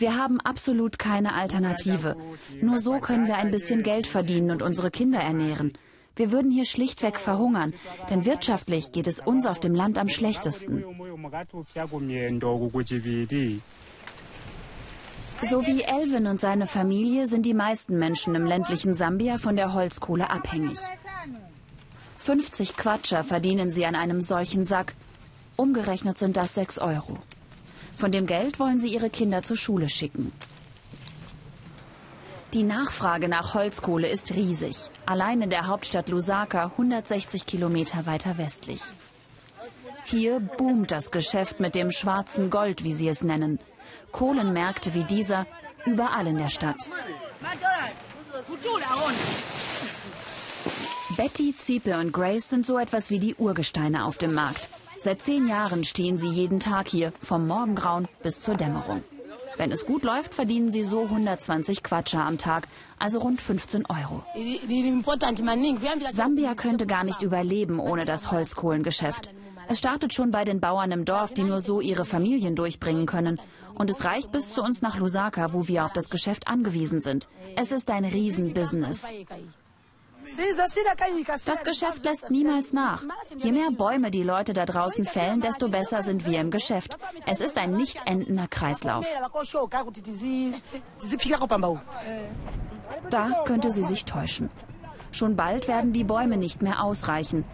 Wir 0.00 0.16
haben 0.16 0.40
absolut 0.40 0.98
keine 0.98 1.32
Alternative. 1.34 2.16
Nur 2.60 2.80
so 2.80 2.98
können 2.98 3.28
wir 3.28 3.36
ein 3.36 3.52
bisschen 3.52 3.84
Geld 3.84 4.08
verdienen 4.08 4.50
und 4.50 4.62
unsere 4.62 4.90
Kinder 4.90 5.20
ernähren. 5.20 5.74
Wir 6.20 6.32
würden 6.32 6.50
hier 6.50 6.66
schlichtweg 6.66 7.18
verhungern, 7.18 7.72
denn 8.10 8.26
wirtschaftlich 8.26 8.92
geht 8.92 9.06
es 9.06 9.20
uns 9.20 9.46
auf 9.46 9.58
dem 9.58 9.74
Land 9.74 9.96
am 9.96 10.10
schlechtesten. 10.10 10.84
So 15.48 15.66
wie 15.66 15.80
Elvin 15.80 16.26
und 16.26 16.38
seine 16.38 16.66
Familie 16.66 17.26
sind 17.26 17.46
die 17.46 17.54
meisten 17.54 17.98
Menschen 17.98 18.34
im 18.34 18.44
ländlichen 18.44 18.94
Sambia 18.94 19.38
von 19.38 19.56
der 19.56 19.72
Holzkohle 19.72 20.28
abhängig. 20.28 20.78
50 22.18 22.76
Quatscher 22.76 23.24
verdienen 23.24 23.70
sie 23.70 23.86
an 23.86 23.94
einem 23.94 24.20
solchen 24.20 24.66
Sack. 24.66 24.92
Umgerechnet 25.56 26.18
sind 26.18 26.36
das 26.36 26.54
6 26.54 26.80
Euro. 26.80 27.16
Von 27.96 28.12
dem 28.12 28.26
Geld 28.26 28.58
wollen 28.58 28.78
sie 28.78 28.92
ihre 28.92 29.08
Kinder 29.08 29.42
zur 29.42 29.56
Schule 29.56 29.88
schicken. 29.88 30.32
Die 32.52 32.64
Nachfrage 32.64 33.28
nach 33.28 33.54
Holzkohle 33.54 34.08
ist 34.08 34.32
riesig. 34.32 34.76
Allein 35.06 35.40
in 35.40 35.50
der 35.50 35.68
Hauptstadt 35.68 36.08
Lusaka, 36.08 36.64
160 36.64 37.46
Kilometer 37.46 38.06
weiter 38.06 38.38
westlich. 38.38 38.82
Hier 40.04 40.40
boomt 40.40 40.90
das 40.90 41.12
Geschäft 41.12 41.60
mit 41.60 41.76
dem 41.76 41.92
schwarzen 41.92 42.50
Gold, 42.50 42.82
wie 42.82 42.92
sie 42.92 43.08
es 43.08 43.22
nennen. 43.22 43.60
Kohlenmärkte 44.10 44.94
wie 44.94 45.04
dieser 45.04 45.46
überall 45.86 46.26
in 46.26 46.38
der 46.38 46.48
Stadt. 46.48 46.90
Betty, 51.16 51.54
Ziepe 51.56 51.98
und 51.98 52.12
Grace 52.12 52.48
sind 52.48 52.66
so 52.66 52.78
etwas 52.78 53.10
wie 53.10 53.20
die 53.20 53.36
Urgesteine 53.36 54.04
auf 54.04 54.18
dem 54.18 54.34
Markt. 54.34 54.68
Seit 54.98 55.22
zehn 55.22 55.46
Jahren 55.46 55.84
stehen 55.84 56.18
sie 56.18 56.28
jeden 56.28 56.58
Tag 56.58 56.88
hier, 56.88 57.12
vom 57.22 57.46
Morgengrauen 57.46 58.08
bis 58.24 58.42
zur 58.42 58.56
Dämmerung. 58.56 59.04
Wenn 59.60 59.72
es 59.72 59.84
gut 59.84 60.04
läuft, 60.04 60.32
verdienen 60.32 60.72
sie 60.72 60.84
so 60.84 61.02
120 61.02 61.82
Quatscher 61.82 62.24
am 62.24 62.38
Tag, 62.38 62.66
also 62.98 63.18
rund 63.18 63.42
15 63.42 63.84
Euro. 63.90 64.24
Sambia 66.12 66.54
könnte 66.54 66.86
gar 66.86 67.04
nicht 67.04 67.20
überleben 67.20 67.78
ohne 67.78 68.06
das 68.06 68.32
Holzkohlengeschäft. 68.32 69.28
Es 69.68 69.78
startet 69.78 70.14
schon 70.14 70.30
bei 70.30 70.44
den 70.44 70.60
Bauern 70.60 70.92
im 70.92 71.04
Dorf, 71.04 71.34
die 71.34 71.42
nur 71.42 71.60
so 71.60 71.82
ihre 71.82 72.06
Familien 72.06 72.56
durchbringen 72.56 73.04
können. 73.04 73.38
Und 73.74 73.90
es 73.90 74.02
reicht 74.02 74.32
bis 74.32 74.50
zu 74.50 74.62
uns 74.62 74.80
nach 74.80 74.96
Lusaka, 74.96 75.52
wo 75.52 75.68
wir 75.68 75.84
auf 75.84 75.92
das 75.92 76.08
Geschäft 76.08 76.48
angewiesen 76.48 77.02
sind. 77.02 77.28
Es 77.54 77.70
ist 77.70 77.90
ein 77.90 78.06
Riesenbusiness. 78.06 79.12
Das 81.44 81.64
Geschäft 81.64 82.04
lässt 82.04 82.30
niemals 82.30 82.72
nach. 82.72 83.02
Je 83.36 83.52
mehr 83.52 83.70
Bäume 83.70 84.10
die 84.10 84.22
Leute 84.22 84.52
da 84.52 84.66
draußen 84.66 85.04
fällen, 85.04 85.40
desto 85.40 85.68
besser 85.68 86.02
sind 86.02 86.26
wir 86.26 86.40
im 86.40 86.50
Geschäft. 86.50 86.96
Es 87.26 87.40
ist 87.40 87.58
ein 87.58 87.72
nicht 87.72 87.98
endender 88.04 88.48
Kreislauf. 88.48 89.06
Da 93.10 93.44
könnte 93.44 93.70
sie 93.70 93.84
sich 93.84 94.04
täuschen. 94.04 94.50
Schon 95.12 95.36
bald 95.36 95.68
werden 95.68 95.92
die 95.92 96.04
Bäume 96.04 96.36
nicht 96.36 96.62
mehr 96.62 96.82
ausreichen. 96.82 97.44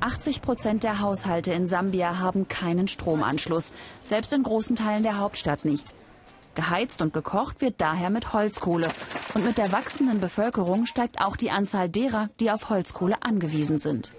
80 0.00 0.42
Prozent 0.42 0.82
der 0.82 1.00
Haushalte 1.00 1.52
in 1.52 1.66
Sambia 1.66 2.18
haben 2.18 2.48
keinen 2.48 2.88
Stromanschluss, 2.88 3.72
selbst 4.02 4.32
in 4.32 4.42
großen 4.42 4.76
Teilen 4.76 5.02
der 5.02 5.18
Hauptstadt 5.18 5.64
nicht. 5.64 5.94
Geheizt 6.54 7.02
und 7.02 7.12
gekocht 7.12 7.60
wird 7.60 7.80
daher 7.80 8.10
mit 8.10 8.32
Holzkohle. 8.32 8.88
Und 9.34 9.44
mit 9.44 9.58
der 9.58 9.72
wachsenden 9.72 10.20
Bevölkerung 10.20 10.86
steigt 10.86 11.20
auch 11.20 11.36
die 11.36 11.50
Anzahl 11.50 11.88
derer, 11.88 12.30
die 12.40 12.50
auf 12.50 12.70
Holzkohle 12.70 13.22
angewiesen 13.22 13.78
sind. 13.78 14.12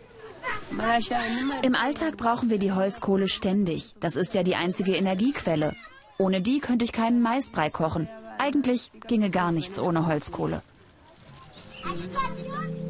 Im 1.62 1.76
Alltag 1.76 2.18
brauchen 2.18 2.50
wir 2.50 2.60
die 2.60 2.74
Holzkohle 2.74 3.28
ständig. 3.28 3.96
Das 4.00 4.16
ist 4.16 4.34
ja 4.34 4.44
die 4.44 4.56
einzige 4.56 4.96
Energiequelle. 4.96 5.74
Ohne 6.18 6.42
die 6.42 6.60
könnte 6.60 6.86
ich 6.86 6.92
keinen 6.92 7.22
Maisbrei 7.22 7.70
kochen. 7.70 8.08
Eigentlich 8.38 8.92
ginge 9.08 9.30
gar 9.30 9.52
nichts 9.52 9.80
ohne 9.80 10.06
Holzkohle. 10.06 10.62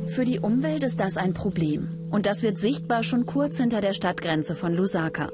Für 0.10 0.26
die 0.26 0.40
Umwelt 0.40 0.84
ist 0.84 1.00
das 1.00 1.18
ein 1.18 1.34
Problem. 1.34 2.10
Und 2.12 2.26
das 2.26 2.42
wird 2.42 2.58
sichtbar 2.58 3.04
schon 3.04 3.26
kurz 3.26 3.58
hinter 3.58 3.82
der 3.82 3.94
Stadtgrenze 3.94 4.56
von 4.56 4.74
Lusaka. 4.74 5.30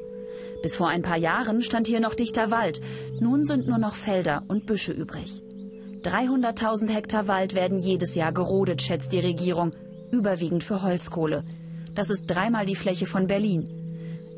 Bis 0.61 0.75
vor 0.75 0.87
ein 0.87 1.01
paar 1.01 1.17
Jahren 1.17 1.61
stand 1.61 1.87
hier 1.87 1.99
noch 1.99 2.13
dichter 2.13 2.51
Wald. 2.51 2.81
Nun 3.19 3.45
sind 3.45 3.67
nur 3.67 3.77
noch 3.77 3.95
Felder 3.95 4.43
und 4.47 4.65
Büsche 4.65 4.91
übrig. 4.91 5.41
300.000 6.03 6.89
Hektar 6.89 7.27
Wald 7.27 7.53
werden 7.53 7.79
jedes 7.79 8.15
Jahr 8.15 8.31
gerodet, 8.31 8.81
schätzt 8.81 9.13
die 9.13 9.19
Regierung. 9.19 9.73
Überwiegend 10.11 10.63
für 10.63 10.81
Holzkohle. 10.81 11.43
Das 11.95 12.09
ist 12.09 12.25
dreimal 12.27 12.65
die 12.65 12.75
Fläche 12.75 13.05
von 13.05 13.27
Berlin. 13.27 13.69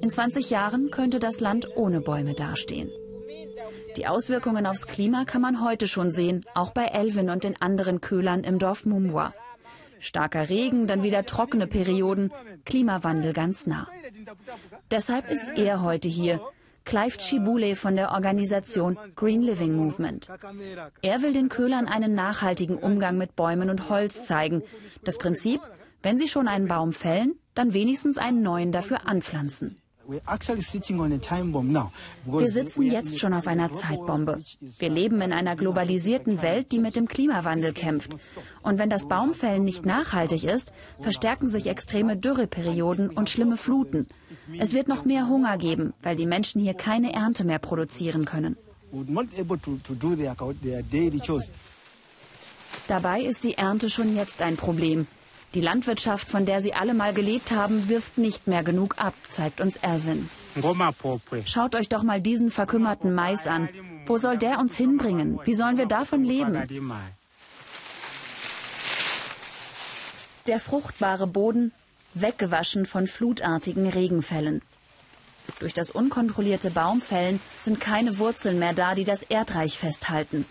In 0.01 0.09
20 0.09 0.49
Jahren 0.49 0.91
könnte 0.91 1.19
das 1.19 1.39
Land 1.39 1.67
ohne 1.75 2.01
Bäume 2.01 2.33
dastehen. 2.33 2.89
Die 3.95 4.07
Auswirkungen 4.07 4.65
aufs 4.65 4.88
Klima 4.88 5.23
kann 5.23 5.41
man 5.41 5.63
heute 5.63 5.88
schon 5.88 6.12
sehen, 6.12 6.43
auch 6.55 6.71
bei 6.71 6.86
Elvin 6.86 7.29
und 7.29 7.43
den 7.43 7.59
anderen 7.62 8.01
Köhlern 8.01 8.43
im 8.43 8.59
Dorf 8.59 8.86
Mumwa. 8.86 9.33
Starker 10.03 10.49
Regen, 10.49 10.85
dann 10.85 11.01
wieder 11.01 11.25
trockene 11.25 11.65
Perioden, 11.65 12.31
Klimawandel 12.65 13.31
ganz 13.31 13.65
nah. 13.65 13.87
Deshalb 14.91 15.29
ist 15.31 15.49
er 15.55 15.81
heute 15.81 16.09
hier, 16.09 16.41
Clive 16.83 17.17
Chibule 17.17 17.77
von 17.77 17.95
der 17.95 18.11
Organisation 18.11 18.97
Green 19.15 19.41
Living 19.41 19.73
Movement. 19.75 20.29
Er 21.01 21.21
will 21.21 21.31
den 21.31 21.47
Köhlern 21.47 21.87
einen 21.87 22.13
nachhaltigen 22.13 22.77
Umgang 22.77 23.17
mit 23.17 23.37
Bäumen 23.37 23.69
und 23.69 23.89
Holz 23.89 24.25
zeigen. 24.25 24.61
Das 25.05 25.17
Prinzip, 25.17 25.61
wenn 26.01 26.17
sie 26.17 26.27
schon 26.27 26.49
einen 26.49 26.67
Baum 26.67 26.91
fällen, 26.91 27.35
dann 27.55 27.73
wenigstens 27.73 28.17
einen 28.17 28.41
neuen 28.41 28.73
dafür 28.73 29.07
anpflanzen. 29.07 29.77
Wir 32.25 32.47
sitzen 32.51 32.81
jetzt 32.83 33.19
schon 33.19 33.33
auf 33.33 33.47
einer 33.47 33.73
Zeitbombe. 33.73 34.39
Wir 34.79 34.89
leben 34.89 35.21
in 35.21 35.31
einer 35.33 35.55
globalisierten 35.55 36.41
Welt, 36.41 36.71
die 36.71 36.79
mit 36.79 36.95
dem 36.95 37.07
Klimawandel 37.07 37.73
kämpft. 37.73 38.11
Und 38.61 38.79
wenn 38.79 38.89
das 38.89 39.07
Baumfällen 39.07 39.63
nicht 39.63 39.85
nachhaltig 39.85 40.43
ist, 40.43 40.73
verstärken 41.01 41.47
sich 41.47 41.67
extreme 41.67 42.17
Dürreperioden 42.17 43.09
und 43.09 43.29
schlimme 43.29 43.57
Fluten. 43.57 44.07
Es 44.59 44.73
wird 44.73 44.87
noch 44.87 45.05
mehr 45.05 45.27
Hunger 45.27 45.57
geben, 45.57 45.93
weil 46.01 46.15
die 46.15 46.25
Menschen 46.25 46.61
hier 46.61 46.73
keine 46.73 47.13
Ernte 47.13 47.45
mehr 47.45 47.59
produzieren 47.59 48.25
können. 48.25 48.57
Dabei 52.87 53.21
ist 53.21 53.43
die 53.43 53.57
Ernte 53.57 53.89
schon 53.89 54.15
jetzt 54.15 54.41
ein 54.41 54.57
Problem. 54.57 55.07
Die 55.53 55.61
Landwirtschaft, 55.61 56.29
von 56.29 56.45
der 56.45 56.61
sie 56.61 56.73
alle 56.73 56.93
mal 56.95 57.13
gelebt 57.13 57.51
haben, 57.51 57.87
wirft 57.87 58.17
nicht 58.17 58.47
mehr 58.47 58.63
genug 58.63 58.95
ab, 58.97 59.13
zeigt 59.29 59.61
uns 59.61 59.81
Alvin. 59.83 60.29
Schaut 61.45 61.75
euch 61.75 61.89
doch 61.89 62.03
mal 62.03 62.21
diesen 62.21 62.49
verkümmerten 62.49 63.13
Mais 63.13 63.45
an. 63.45 63.69
Wo 64.05 64.17
soll 64.17 64.37
der 64.37 64.59
uns 64.59 64.75
hinbringen? 64.75 65.39
Wie 65.45 65.53
sollen 65.53 65.77
wir 65.77 65.85
davon 65.85 66.23
leben? 66.23 66.63
Der 70.47 70.59
fruchtbare 70.59 71.27
Boden, 71.27 71.71
weggewaschen 72.15 72.85
von 72.85 73.07
flutartigen 73.07 73.87
Regenfällen. 73.87 74.61
Durch 75.59 75.73
das 75.73 75.91
unkontrollierte 75.91 76.71
Baumfällen 76.71 77.39
sind 77.61 77.79
keine 77.79 78.17
Wurzeln 78.17 78.59
mehr 78.59 78.73
da, 78.73 78.95
die 78.95 79.03
das 79.03 79.23
Erdreich 79.23 79.77
festhalten. 79.77 80.45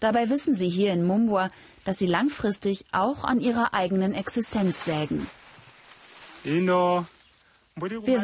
Dabei 0.00 0.28
wissen 0.28 0.54
sie 0.54 0.68
hier 0.68 0.92
in 0.92 1.04
Mumbwa, 1.04 1.50
dass 1.88 1.98
sie 1.98 2.06
langfristig 2.06 2.84
auch 2.92 3.24
an 3.24 3.40
ihrer 3.40 3.72
eigenen 3.72 4.12
Existenz 4.12 4.84
sägen. 4.84 5.26
Wir 6.44 7.08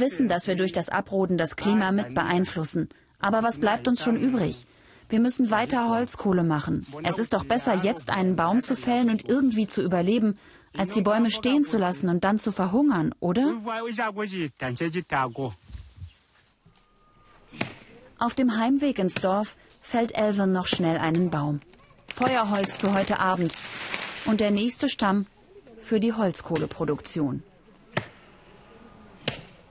wissen, 0.00 0.28
dass 0.28 0.46
wir 0.46 0.54
durch 0.54 0.72
das 0.72 0.90
Abroden 0.90 1.38
das 1.38 1.56
Klima 1.56 1.90
mit 1.90 2.14
beeinflussen. 2.14 2.90
Aber 3.20 3.42
was 3.42 3.58
bleibt 3.58 3.88
uns 3.88 4.04
schon 4.04 4.16
übrig? 4.16 4.66
Wir 5.08 5.18
müssen 5.18 5.50
weiter 5.50 5.88
Holzkohle 5.88 6.44
machen. 6.44 6.86
Es 7.04 7.18
ist 7.18 7.32
doch 7.32 7.44
besser, 7.44 7.74
jetzt 7.76 8.10
einen 8.10 8.36
Baum 8.36 8.62
zu 8.62 8.76
fällen 8.76 9.08
und 9.08 9.26
irgendwie 9.26 9.66
zu 9.66 9.80
überleben, 9.80 10.38
als 10.76 10.90
die 10.90 11.00
Bäume 11.00 11.30
stehen 11.30 11.64
zu 11.64 11.78
lassen 11.78 12.10
und 12.10 12.22
dann 12.22 12.38
zu 12.38 12.52
verhungern, 12.52 13.14
oder? 13.18 13.50
Auf 18.18 18.34
dem 18.34 18.58
Heimweg 18.58 18.98
ins 18.98 19.14
Dorf 19.14 19.56
fällt 19.80 20.14
Elvin 20.14 20.52
noch 20.52 20.66
schnell 20.66 20.98
einen 20.98 21.30
Baum. 21.30 21.60
Feuerholz 22.14 22.76
für 22.76 22.94
heute 22.94 23.18
Abend. 23.18 23.56
Und 24.24 24.40
der 24.40 24.52
nächste 24.52 24.88
Stamm 24.88 25.26
für 25.80 25.98
die 25.98 26.12
Holzkohleproduktion. 26.12 27.42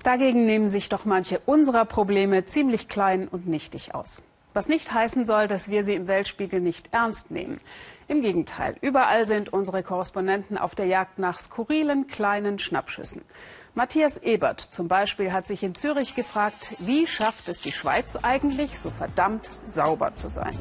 Dagegen 0.03 0.45
nehmen 0.45 0.69
sich 0.69 0.89
doch 0.89 1.05
manche 1.05 1.39
unserer 1.45 1.85
Probleme 1.85 2.45
ziemlich 2.45 2.89
klein 2.89 3.29
und 3.29 3.47
nichtig 3.47 3.95
aus. 3.95 4.23
Was 4.53 4.67
nicht 4.67 4.93
heißen 4.93 5.25
soll, 5.25 5.47
dass 5.47 5.69
wir 5.69 5.85
sie 5.85 5.93
im 5.93 6.09
Weltspiegel 6.09 6.59
nicht 6.59 6.89
ernst 6.91 7.31
nehmen. 7.31 7.61
Im 8.09 8.21
Gegenteil, 8.21 8.75
überall 8.81 9.25
sind 9.25 9.53
unsere 9.53 9.81
Korrespondenten 9.81 10.57
auf 10.57 10.75
der 10.75 10.87
Jagd 10.87 11.19
nach 11.19 11.39
skurrilen 11.39 12.07
kleinen 12.07 12.59
Schnappschüssen. 12.59 13.21
Matthias 13.73 14.17
Ebert 14.17 14.59
zum 14.59 14.89
Beispiel 14.89 15.31
hat 15.31 15.47
sich 15.47 15.63
in 15.63 15.75
Zürich 15.75 16.13
gefragt, 16.13 16.75
wie 16.79 17.07
schafft 17.07 17.47
es 17.47 17.61
die 17.61 17.71
Schweiz 17.71 18.17
eigentlich, 18.17 18.77
so 18.77 18.91
verdammt 18.91 19.49
sauber 19.65 20.13
zu 20.13 20.27
sein? 20.27 20.59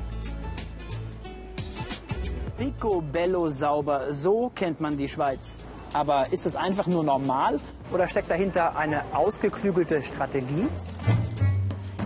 Picobello 2.63 3.49
sauber, 3.49 4.13
so 4.13 4.49
kennt 4.55 4.81
man 4.81 4.97
die 4.97 5.09
Schweiz. 5.09 5.59
Aber 5.93 6.33
ist 6.33 6.47
es 6.47 6.55
einfach 6.55 6.87
nur 6.87 7.03
normal 7.03 7.59
oder 7.91 8.07
steckt 8.07 8.31
dahinter 8.31 8.77
eine 8.77 9.03
ausgeklügelte 9.13 10.05
Strategie? 10.05 10.69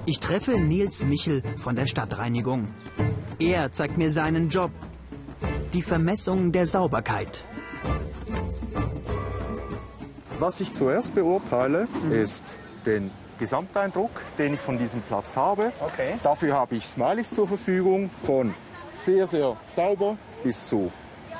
Ich 0.06 0.18
treffe 0.18 0.52
Nils 0.52 1.04
Michel 1.04 1.42
von 1.58 1.76
der 1.76 1.86
Stadtreinigung. 1.86 2.68
Er 3.38 3.70
zeigt 3.70 3.98
mir 3.98 4.10
seinen 4.10 4.48
Job. 4.48 4.70
Die 5.74 5.82
Vermessung 5.82 6.52
der 6.52 6.66
Sauberkeit. 6.66 7.44
Was 10.38 10.62
ich 10.62 10.72
zuerst 10.72 11.14
beurteile, 11.14 11.86
ist 12.10 12.56
den 12.86 13.10
Gesamteindruck, 13.38 14.22
den 14.38 14.54
ich 14.54 14.60
von 14.60 14.78
diesem 14.78 15.02
Platz 15.02 15.36
habe. 15.36 15.72
Okay. 15.80 16.14
Dafür 16.22 16.54
habe 16.54 16.76
ich 16.76 16.86
Smileys 16.86 17.28
zur 17.28 17.46
Verfügung 17.46 18.08
von 18.24 18.54
sehr, 19.04 19.26
sehr 19.26 19.54
sauber 19.66 20.16
bis 20.42 20.68
zu 20.68 20.90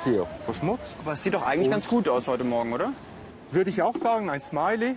sehr 0.03 0.25
verschmutzt. 0.45 0.97
Aber 1.03 1.13
es 1.13 1.23
sieht 1.23 1.33
doch 1.33 1.45
eigentlich 1.45 1.65
Und 1.65 1.71
ganz 1.71 1.87
gut 1.87 2.07
aus 2.07 2.27
heute 2.27 2.43
Morgen, 2.43 2.73
oder? 2.73 2.91
Würde 3.51 3.69
ich 3.69 3.81
auch 3.81 3.95
sagen, 3.97 4.29
ein 4.29 4.41
Smiley. 4.41 4.95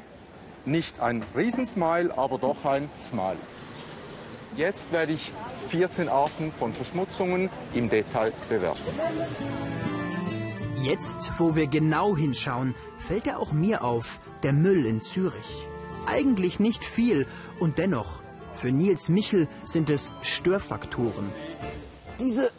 Nicht 0.65 1.01
ein 1.01 1.23
Riesensmile, 1.35 2.17
aber 2.19 2.39
doch 2.39 2.65
ein 2.65 2.91
Smile. 3.03 3.39
Jetzt 4.57 4.93
werde 4.93 5.13
ich 5.13 5.33
14 5.71 6.09
Arten 6.09 6.53
von 6.59 6.73
Verschmutzungen 6.73 7.49
im 7.73 7.89
Detail 7.89 8.33
bewerten. 8.49 8.83
Jetzt, 10.83 11.33
wo 11.39 11.55
wir 11.55 11.67
genau 11.67 12.17
hinschauen, 12.17 12.75
fällt 12.99 13.27
er 13.27 13.39
auch 13.39 13.53
mir 13.53 13.85
auf, 13.85 14.21
der 14.43 14.53
Müll 14.53 14.87
in 14.87 15.03
Zürich. 15.03 15.67
Eigentlich 16.07 16.59
nicht 16.59 16.85
viel 16.85 17.27
und 17.59 17.79
dennoch, 17.79 18.21
für 18.55 18.73
Nils 18.73 19.09
Michel 19.09 19.47
sind 19.65 19.89
es 19.89 20.13
Störfaktoren. 20.23 21.31
Diese, 22.19 22.51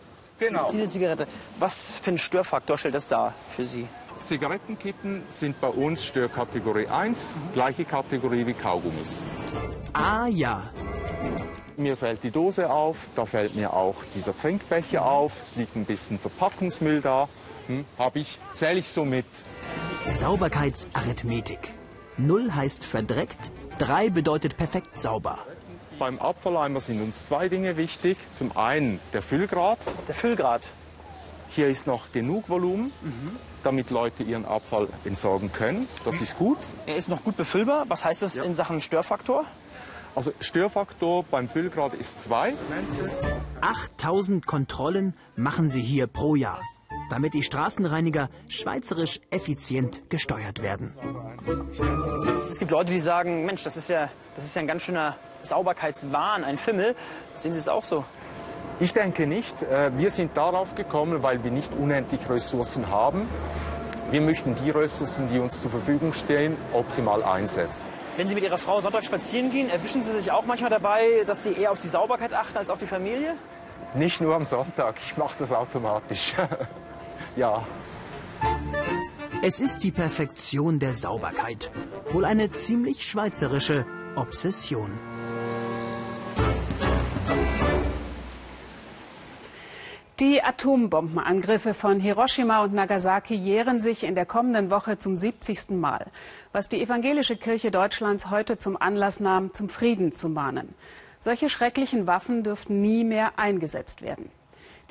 Genau. 0.41 0.69
diese 0.71 0.87
Zigarette, 0.87 1.27
was 1.59 1.99
für 2.01 2.11
ein 2.11 2.17
Störfaktor 2.17 2.77
stellt 2.77 2.95
das 2.95 3.07
dar 3.07 3.35
für 3.51 3.63
Sie? 3.63 3.87
Zigarettenkippen 4.19 5.21
sind 5.29 5.61
bei 5.61 5.67
uns 5.67 6.03
Störkategorie 6.03 6.87
1, 6.87 7.35
gleiche 7.53 7.85
Kategorie 7.85 8.45
wie 8.47 8.53
Kaugummis. 8.53 9.19
Ah 9.93 10.25
ja, 10.27 10.63
Mir 11.77 11.95
fällt 11.95 12.23
die 12.23 12.31
Dose 12.31 12.69
auf, 12.69 12.97
da 13.15 13.25
fällt 13.25 13.55
mir 13.55 13.73
auch 13.73 13.95
dieser 14.15 14.37
Trinkbecher 14.37 15.05
auf, 15.05 15.31
es 15.41 15.55
liegt 15.55 15.75
ein 15.75 15.85
bisschen 15.85 16.17
Verpackungsmüll 16.19 17.01
da. 17.01 17.29
Hm, 17.67 17.85
Habe 17.97 18.19
ich, 18.19 18.39
zähle 18.53 18.79
ich 18.79 18.89
so 18.89 19.05
mit. 19.05 19.25
Sauberkeitsarithmetik. 20.07 21.73
Null 22.17 22.51
heißt 22.51 22.83
verdreckt, 22.83 23.51
drei 23.77 24.09
bedeutet 24.09 24.57
perfekt 24.57 24.97
sauber. 24.97 25.37
Beim 26.01 26.17
Abfalleimer 26.17 26.81
sind 26.81 26.99
uns 26.99 27.27
zwei 27.27 27.47
Dinge 27.47 27.77
wichtig. 27.77 28.17
Zum 28.33 28.57
einen 28.57 28.99
der 29.13 29.21
Füllgrad. 29.21 29.77
Der 30.07 30.15
Füllgrad. 30.15 30.63
Hier 31.49 31.67
ist 31.67 31.85
noch 31.85 32.11
genug 32.11 32.49
Volumen, 32.49 32.91
damit 33.63 33.91
Leute 33.91 34.23
ihren 34.23 34.43
Abfall 34.43 34.87
entsorgen 35.05 35.51
können. 35.51 35.87
Das 36.03 36.19
ist 36.19 36.39
gut. 36.39 36.57
Er 36.87 36.95
ist 36.95 37.07
noch 37.07 37.23
gut 37.23 37.37
befüllbar. 37.37 37.85
Was 37.87 38.03
heißt 38.03 38.23
das 38.23 38.37
in 38.37 38.55
Sachen 38.55 38.81
Störfaktor? 38.81 39.45
Also 40.15 40.33
Störfaktor 40.39 41.23
beim 41.29 41.47
Füllgrad 41.47 41.93
ist 41.93 42.19
zwei. 42.19 42.55
8000 43.61 44.47
Kontrollen 44.47 45.13
machen 45.35 45.69
sie 45.69 45.81
hier 45.81 46.07
pro 46.07 46.33
Jahr, 46.33 46.63
damit 47.11 47.35
die 47.35 47.43
Straßenreiniger 47.43 48.31
schweizerisch 48.49 49.19
effizient 49.29 50.09
gesteuert 50.09 50.63
werden. 50.63 50.95
Es 52.49 52.57
gibt 52.57 52.71
Leute, 52.71 52.91
die 52.91 52.99
sagen, 52.99 53.45
Mensch, 53.45 53.63
das 53.63 53.77
ist 53.77 53.87
ja, 53.87 54.09
das 54.35 54.45
ist 54.45 54.55
ja 54.55 54.61
ein 54.61 54.67
ganz 54.67 54.81
schöner 54.81 55.15
Sauberkeitswahn, 55.43 56.43
ein 56.43 56.57
Fimmel. 56.57 56.95
Sehen 57.35 57.53
Sie 57.53 57.59
es 57.59 57.67
auch 57.67 57.83
so? 57.83 58.05
Ich 58.79 58.93
denke 58.93 59.27
nicht. 59.27 59.61
Äh, 59.63 59.91
Wir 59.97 60.09
sind 60.11 60.35
darauf 60.35 60.75
gekommen, 60.75 61.21
weil 61.23 61.43
wir 61.43 61.51
nicht 61.51 61.71
unendlich 61.73 62.21
Ressourcen 62.29 62.89
haben. 62.89 63.27
Wir 64.09 64.21
möchten 64.21 64.55
die 64.55 64.71
Ressourcen, 64.71 65.29
die 65.29 65.39
uns 65.39 65.61
zur 65.61 65.71
Verfügung 65.71 66.13
stehen, 66.13 66.57
optimal 66.73 67.23
einsetzen. 67.23 67.83
Wenn 68.17 68.27
Sie 68.27 68.35
mit 68.35 68.43
Ihrer 68.43 68.57
Frau 68.57 68.81
Sonntag 68.81 69.05
spazieren 69.05 69.51
gehen, 69.51 69.69
erwischen 69.69 70.03
Sie 70.03 70.11
sich 70.11 70.31
auch 70.31 70.45
manchmal 70.45 70.69
dabei, 70.69 71.23
dass 71.25 71.43
Sie 71.43 71.53
eher 71.53 71.71
auf 71.71 71.79
die 71.79 71.87
Sauberkeit 71.87 72.33
achten 72.33 72.57
als 72.57 72.69
auf 72.69 72.77
die 72.77 72.87
Familie? 72.87 73.35
Nicht 73.93 74.19
nur 74.19 74.35
am 74.35 74.43
Sonntag, 74.45 74.95
ich 75.05 75.15
mache 75.15 75.35
das 75.39 75.53
automatisch. 75.53 76.33
ja. 77.35 77.63
Es 79.43 79.59
ist 79.59 79.83
die 79.83 79.91
Perfektion 79.91 80.79
der 80.79 80.93
Sauberkeit. 80.95 81.71
Wohl 82.11 82.25
eine 82.25 82.51
ziemlich 82.51 83.03
schweizerische 83.03 83.85
Obsession. 84.15 84.91
Die 90.21 90.43
Atombombenangriffe 90.43 91.73
von 91.73 91.99
Hiroshima 91.99 92.63
und 92.63 92.75
Nagasaki 92.75 93.33
jähren 93.33 93.81
sich 93.81 94.03
in 94.03 94.13
der 94.13 94.27
kommenden 94.27 94.69
Woche 94.69 94.99
zum 94.99 95.17
70. 95.17 95.71
Mal, 95.71 96.05
was 96.51 96.69
die 96.69 96.79
Evangelische 96.79 97.35
Kirche 97.37 97.71
Deutschlands 97.71 98.29
heute 98.29 98.59
zum 98.59 98.79
Anlass 98.79 99.19
nahm, 99.19 99.51
zum 99.51 99.67
Frieden 99.67 100.13
zu 100.13 100.29
mahnen. 100.29 100.75
Solche 101.19 101.49
schrecklichen 101.49 102.05
Waffen 102.05 102.43
dürften 102.43 102.83
nie 102.83 103.03
mehr 103.03 103.39
eingesetzt 103.39 104.03
werden. 104.03 104.29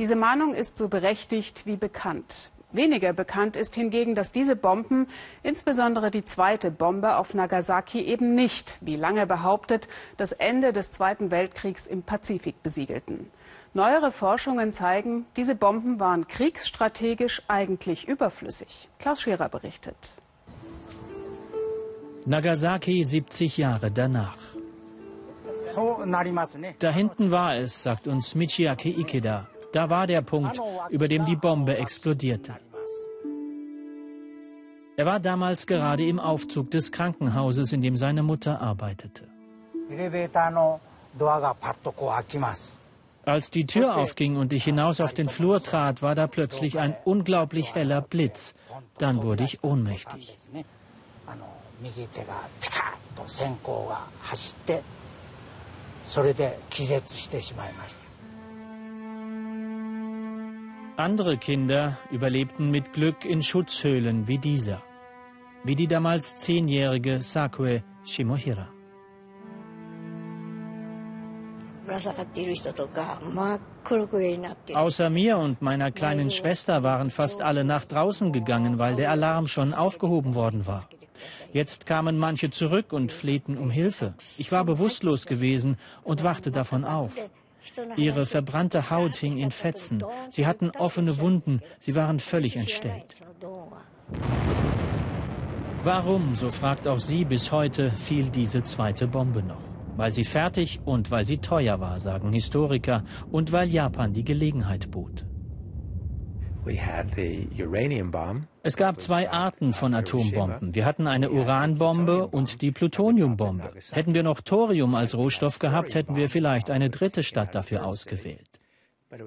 Diese 0.01 0.17
Mahnung 0.17 0.53
ist 0.53 0.77
so 0.77 0.89
berechtigt 0.89 1.65
wie 1.65 1.77
bekannt. 1.77 2.51
Weniger 2.73 3.13
bekannt 3.13 3.57
ist 3.57 3.75
hingegen, 3.75 4.15
dass 4.15 4.31
diese 4.31 4.55
Bomben, 4.55 5.09
insbesondere 5.43 6.11
die 6.11 6.25
zweite 6.25 6.71
Bombe 6.71 7.17
auf 7.17 7.35
Nagasaki, 7.35 8.01
eben 8.01 8.35
nicht, 8.35 8.79
wie 8.81 8.97
lange 8.97 9.27
behauptet, 9.27 9.89
das 10.17 10.33
Ende 10.33 10.73
des 10.73 10.93
Zweiten 10.93 11.31
Weltkriegs 11.31 11.87
im 11.87 12.03
Pazifik 12.03 12.63
besiegelten. 12.63 13.31
Neuere 13.75 14.13
Forschungen 14.13 14.73
zeigen, 14.73 15.27
diese 15.37 15.55
Bomben 15.55 16.01
waren 16.01 16.27
kriegsstrategisch 16.29 17.43
eigentlich 17.49 18.07
überflüssig. 18.07 18.89
Klaus 18.99 19.21
Scherer 19.21 19.49
berichtet. 19.49 19.97
Nagasaki 22.27 23.05
70 23.05 23.57
Jahre 23.57 23.91
danach. 23.91 24.37
Da 26.81 26.91
hinten 26.91 27.31
war 27.31 27.57
es, 27.57 27.83
sagt 27.83 28.09
uns 28.09 28.35
Michiaki 28.35 28.91
Ikeda. 28.91 29.50
Da 29.73 29.89
war 29.89 30.07
der 30.07 30.23
Punkt, 30.23 30.61
über 30.91 31.09
dem 31.09 31.25
die 31.25 31.37
Bombe 31.37 31.77
explodierte. 31.77 32.57
Er 34.97 35.07
war 35.07 35.21
damals 35.21 35.67
gerade 35.67 36.05
im 36.07 36.19
Aufzug 36.21 36.71
des 36.71 36.93
Krankenhauses, 36.93 37.73
in 37.73 37.81
dem 37.81 37.97
seine 37.97 38.23
Mutter 38.23 38.61
arbeitete. 38.61 39.25
Als 43.25 43.51
die 43.51 43.67
Tür 43.67 43.97
aufging 43.97 44.37
und 44.37 44.53
ich 44.53 44.65
hinaus 44.65 45.01
auf 45.01 45.13
den 45.13 45.29
Flur 45.29 45.63
trat, 45.63 46.03
war 46.03 46.15
da 46.15 46.27
plötzlich 46.27 46.79
ein 46.79 46.95
unglaublich 47.05 47.75
heller 47.75 48.01
Blitz. 48.01 48.55
Dann 48.99 49.23
wurde 49.23 49.45
ich 49.45 49.63
ohnmächtig. 49.65 50.37
Andere 61.01 61.39
Kinder 61.39 61.97
überlebten 62.11 62.71
mit 62.71 62.93
Glück 62.93 63.25
in 63.25 63.43
Schutzhöhlen 63.43 64.29
wie 64.29 64.37
dieser, 64.37 64.83
wie 65.65 65.75
die 65.75 65.87
damals 65.87 66.37
zehnjährige 66.37 67.23
Sakue 67.23 67.83
Shimohira. 68.05 68.69
Außer 74.75 75.09
mir 75.09 75.39
und 75.39 75.63
meiner 75.63 75.91
kleinen 75.91 76.31
Schwester 76.31 76.83
waren 76.83 77.11
fast 77.11 77.41
alle 77.41 77.65
nach 77.65 77.87
draußen 77.87 78.31
gegangen, 78.31 78.79
weil 78.79 78.95
der 78.95 79.11
Alarm 79.11 79.47
schon 79.47 79.73
aufgehoben 79.73 80.35
worden 80.35 80.67
war. 80.67 80.87
Jetzt 81.55 81.87
kamen 81.87 82.19
manche 82.19 82.51
zurück 82.51 82.93
und 82.93 83.11
flehten 83.11 83.57
um 83.57 83.71
Hilfe. 83.71 84.13
Ich 84.37 84.53
war 84.53 84.67
bewusstlos 84.67 85.25
gewesen 85.25 85.79
und 86.05 86.25
wachte 86.25 86.51
davon 86.51 86.85
auf. 86.85 87.15
Ihre 87.97 88.27
verbrannte 88.27 88.91
Haut 88.91 89.17
hing 89.17 89.39
in 89.39 89.51
Fetzen. 89.51 90.03
Sie 90.31 90.47
hatten 90.47 90.71
offene 90.79 91.19
Wunden. 91.19 91.61
Sie 91.81 91.95
waren 91.95 92.19
völlig 92.19 92.57
entstellt. 92.57 93.17
Warum, 95.83 96.37
so 96.37 96.51
fragt 96.51 96.87
auch 96.87 97.01
sie 97.01 97.25
bis 97.25 97.53
heute, 97.53 97.91
fiel 97.93 98.29
diese 98.29 98.63
zweite 98.65 99.07
Bombe 99.07 99.43
noch? 99.43 99.63
Weil 99.97 100.13
sie 100.13 100.25
fertig 100.25 100.81
und 100.85 101.11
weil 101.11 101.25
sie 101.25 101.39
teuer 101.39 101.81
war, 101.81 101.99
sagen 101.99 102.33
Historiker, 102.33 103.03
und 103.31 103.53
weil 103.53 103.69
Japan 103.69 104.13
die 104.13 104.25
Gelegenheit 104.25 104.91
bot. 104.91 105.25
Es 108.63 108.77
gab 108.77 109.01
zwei 109.01 109.31
Arten 109.31 109.73
von 109.73 109.95
Atombomben. 109.95 110.75
Wir 110.75 110.85
hatten 110.85 111.07
eine 111.07 111.31
Uranbombe 111.31 112.27
und 112.27 112.61
die 112.61 112.71
Plutoniumbombe. 112.71 113.73
Hätten 113.93 114.15
wir 114.15 114.23
noch 114.23 114.41
Thorium 114.41 114.95
als 114.95 115.15
Rohstoff 115.15 115.59
gehabt, 115.59 115.95
hätten 115.95 116.17
wir 116.17 116.29
vielleicht 116.29 116.71
eine 116.71 116.91
dritte 116.91 117.23
Stadt 117.23 117.55
dafür 117.55 117.87
ausgewählt. 117.87 118.47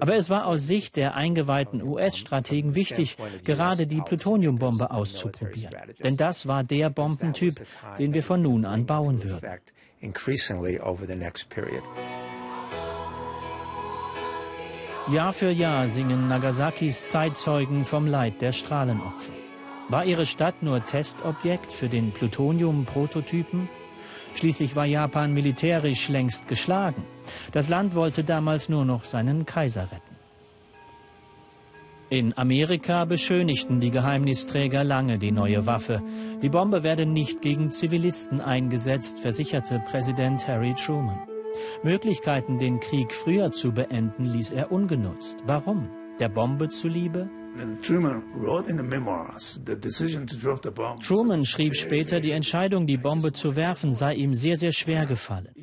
Aber 0.00 0.16
es 0.16 0.30
war 0.30 0.46
aus 0.46 0.66
Sicht 0.66 0.96
der 0.96 1.14
eingeweihten 1.14 1.82
US-Strategen 1.82 2.74
wichtig, 2.74 3.16
gerade 3.44 3.86
die 3.86 4.00
Plutoniumbombe 4.00 4.90
auszuprobieren. 4.90 5.74
Denn 6.02 6.16
das 6.16 6.46
war 6.46 6.64
der 6.64 6.88
Bombentyp, 6.88 7.60
den 7.98 8.14
wir 8.14 8.22
von 8.22 8.40
nun 8.40 8.64
an 8.64 8.86
bauen 8.86 9.22
würden. 9.22 9.58
Jahr 15.10 15.34
für 15.34 15.50
Jahr 15.50 15.86
singen 15.88 16.28
Nagasakis 16.28 17.08
Zeitzeugen 17.08 17.84
vom 17.84 18.06
Leid 18.06 18.40
der 18.40 18.52
Strahlenopfer. 18.52 19.32
War 19.90 20.06
ihre 20.06 20.24
Stadt 20.24 20.62
nur 20.62 20.84
Testobjekt 20.86 21.74
für 21.74 21.90
den 21.90 22.10
Plutonium-Prototypen? 22.10 23.68
Schließlich 24.34 24.74
war 24.76 24.86
Japan 24.86 25.34
militärisch 25.34 26.08
längst 26.08 26.48
geschlagen. 26.48 27.04
Das 27.52 27.68
Land 27.68 27.94
wollte 27.94 28.24
damals 28.24 28.70
nur 28.70 28.86
noch 28.86 29.04
seinen 29.04 29.44
Kaiser 29.44 29.82
retten. 29.82 30.16
In 32.08 32.36
Amerika 32.38 33.04
beschönigten 33.04 33.80
die 33.80 33.90
Geheimnisträger 33.90 34.84
lange 34.84 35.18
die 35.18 35.32
neue 35.32 35.66
Waffe. 35.66 36.02
Die 36.40 36.48
Bombe 36.48 36.82
werde 36.82 37.04
nicht 37.04 37.42
gegen 37.42 37.70
Zivilisten 37.70 38.40
eingesetzt, 38.40 39.18
versicherte 39.20 39.82
Präsident 39.86 40.48
Harry 40.48 40.74
Truman. 40.74 41.33
Möglichkeiten, 41.82 42.58
den 42.58 42.80
Krieg 42.80 43.12
früher 43.12 43.52
zu 43.52 43.72
beenden, 43.72 44.24
ließ 44.24 44.50
er 44.50 44.72
ungenutzt. 44.72 45.38
Warum? 45.46 45.88
Der 46.18 46.28
Bombe 46.28 46.68
zuliebe? 46.68 47.28
Truman 51.00 51.44
schrieb 51.44 51.76
später, 51.76 52.20
die 52.20 52.32
Entscheidung, 52.32 52.86
die 52.86 52.96
Bombe 52.96 53.32
zu 53.32 53.54
werfen, 53.54 53.94
sei 53.94 54.14
ihm 54.14 54.34
sehr, 54.34 54.56
sehr 54.56 54.72
schwer 54.72 55.06
gefallen. 55.06 55.54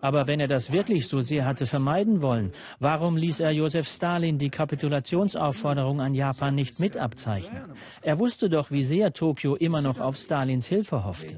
Aber 0.00 0.26
wenn 0.26 0.40
er 0.40 0.48
das 0.48 0.72
wirklich 0.72 1.08
so 1.08 1.20
sehr 1.20 1.44
hatte 1.46 1.66
vermeiden 1.66 2.22
wollen, 2.22 2.52
warum 2.78 3.16
ließ 3.16 3.40
er 3.40 3.50
Josef 3.50 3.88
Stalin 3.88 4.38
die 4.38 4.50
Kapitulationsaufforderung 4.50 6.00
an 6.00 6.14
Japan 6.14 6.54
nicht 6.54 6.80
mit 6.80 6.96
abzeichnen? 6.96 7.72
Er 8.02 8.18
wusste 8.18 8.48
doch, 8.48 8.70
wie 8.70 8.82
sehr 8.82 9.12
Tokio 9.12 9.56
immer 9.56 9.82
noch 9.82 9.98
auf 9.98 10.16
Stalins 10.16 10.66
Hilfe 10.66 11.04
hoffte. 11.04 11.36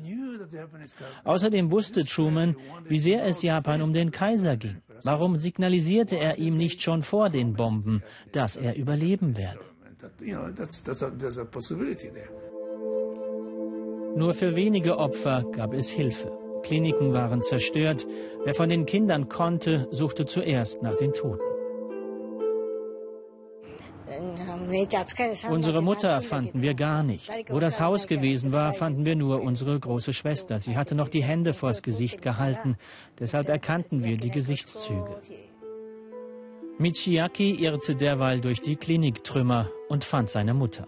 Außerdem 1.25 1.71
wusste 1.73 2.05
Truman, 2.05 2.57
wie 2.89 2.99
sehr 2.99 3.25
es 3.25 3.43
Japan 3.43 3.83
um 3.83 3.93
den 3.93 4.11
Kaiser 4.11 4.57
ging. 4.57 4.83
Warum 5.03 5.39
signalisierte 5.39 6.17
er 6.17 6.39
ihm 6.39 6.57
nicht 6.57 6.83
schon 6.83 7.03
vor 7.03 7.29
den 7.31 7.55
Bomben, 7.55 8.03
dass 8.33 8.57
er 8.57 8.77
überleben 8.77 9.37
werde? 9.37 9.61
Nur 14.17 14.35
für 14.35 14.57
wenige 14.57 14.99
Opfer 14.99 15.45
gab 15.53 15.75
es 15.75 15.91
Hilfe. 15.91 16.46
Kliniken 16.63 17.13
waren 17.13 17.43
zerstört. 17.43 18.07
Wer 18.45 18.55
von 18.55 18.69
den 18.69 18.87
Kindern 18.87 19.29
konnte, 19.29 19.89
suchte 19.91 20.27
zuerst 20.27 20.83
nach 20.83 20.97
den 20.97 21.13
Toten. 21.13 21.43
Unsere 25.51 25.83
Mutter 25.83 26.21
fanden 26.21 26.63
wir 26.63 26.75
gar 26.75 27.03
nicht. 27.03 27.31
Wo 27.49 27.61
das 27.61 27.81
Haus 27.81 28.07
gewesen 28.07 28.53
war, 28.53 28.73
fanden 28.73 29.05
wir 29.05 29.17
nur 29.17 29.43
unsere 29.43 29.79
große 29.79 30.13
Schwester. 30.13 30.61
Sie 30.61 30.77
hatte 30.77 30.95
noch 30.95 31.09
die 31.09 31.23
Hände 31.23 31.53
vors 31.53 31.83
Gesicht 31.83 32.23
gehalten. 32.23 32.77
Deshalb 33.19 33.49
erkannten 33.49 34.05
wir 34.05 34.17
die 34.17 34.31
Gesichtszüge. 34.31 35.21
Michiaki 36.79 37.55
irrte 37.55 37.95
derweil 37.97 38.41
durch 38.41 38.61
die 38.61 38.77
Kliniktrümmer 38.77 39.71
und 39.89 40.05
fand 40.05 40.31
seine 40.31 40.55
Mutter. 40.55 40.87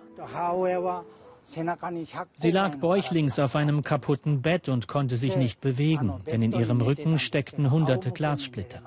Sie 1.48 2.50
lag 2.50 2.76
bäuchlings 2.76 3.38
auf 3.38 3.56
einem 3.56 3.82
kaputten 3.82 4.42
Bett 4.42 4.68
und 4.68 4.86
konnte 4.86 5.16
sich 5.16 5.36
nicht 5.36 5.62
bewegen, 5.62 6.12
denn 6.30 6.42
in 6.42 6.52
ihrem 6.52 6.82
Rücken 6.82 7.18
steckten 7.18 7.70
hunderte 7.70 8.12
Glassplitter. 8.12 8.82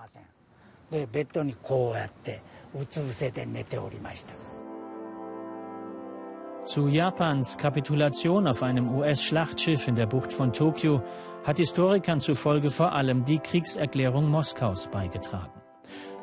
Zu 6.68 6.88
Japans 6.88 7.58
Kapitulation 7.58 8.48
auf 8.48 8.62
einem 8.62 8.96
US-Schlachtschiff 8.96 9.88
in 9.88 9.96
der 9.96 10.06
Bucht 10.06 10.32
von 10.32 10.54
Tokio 10.54 11.02
hat 11.44 11.58
Historikern 11.58 12.22
zufolge 12.22 12.70
vor 12.70 12.92
allem 12.92 13.26
die 13.26 13.40
Kriegserklärung 13.40 14.30
Moskaus 14.30 14.88
beigetragen. 14.88 15.62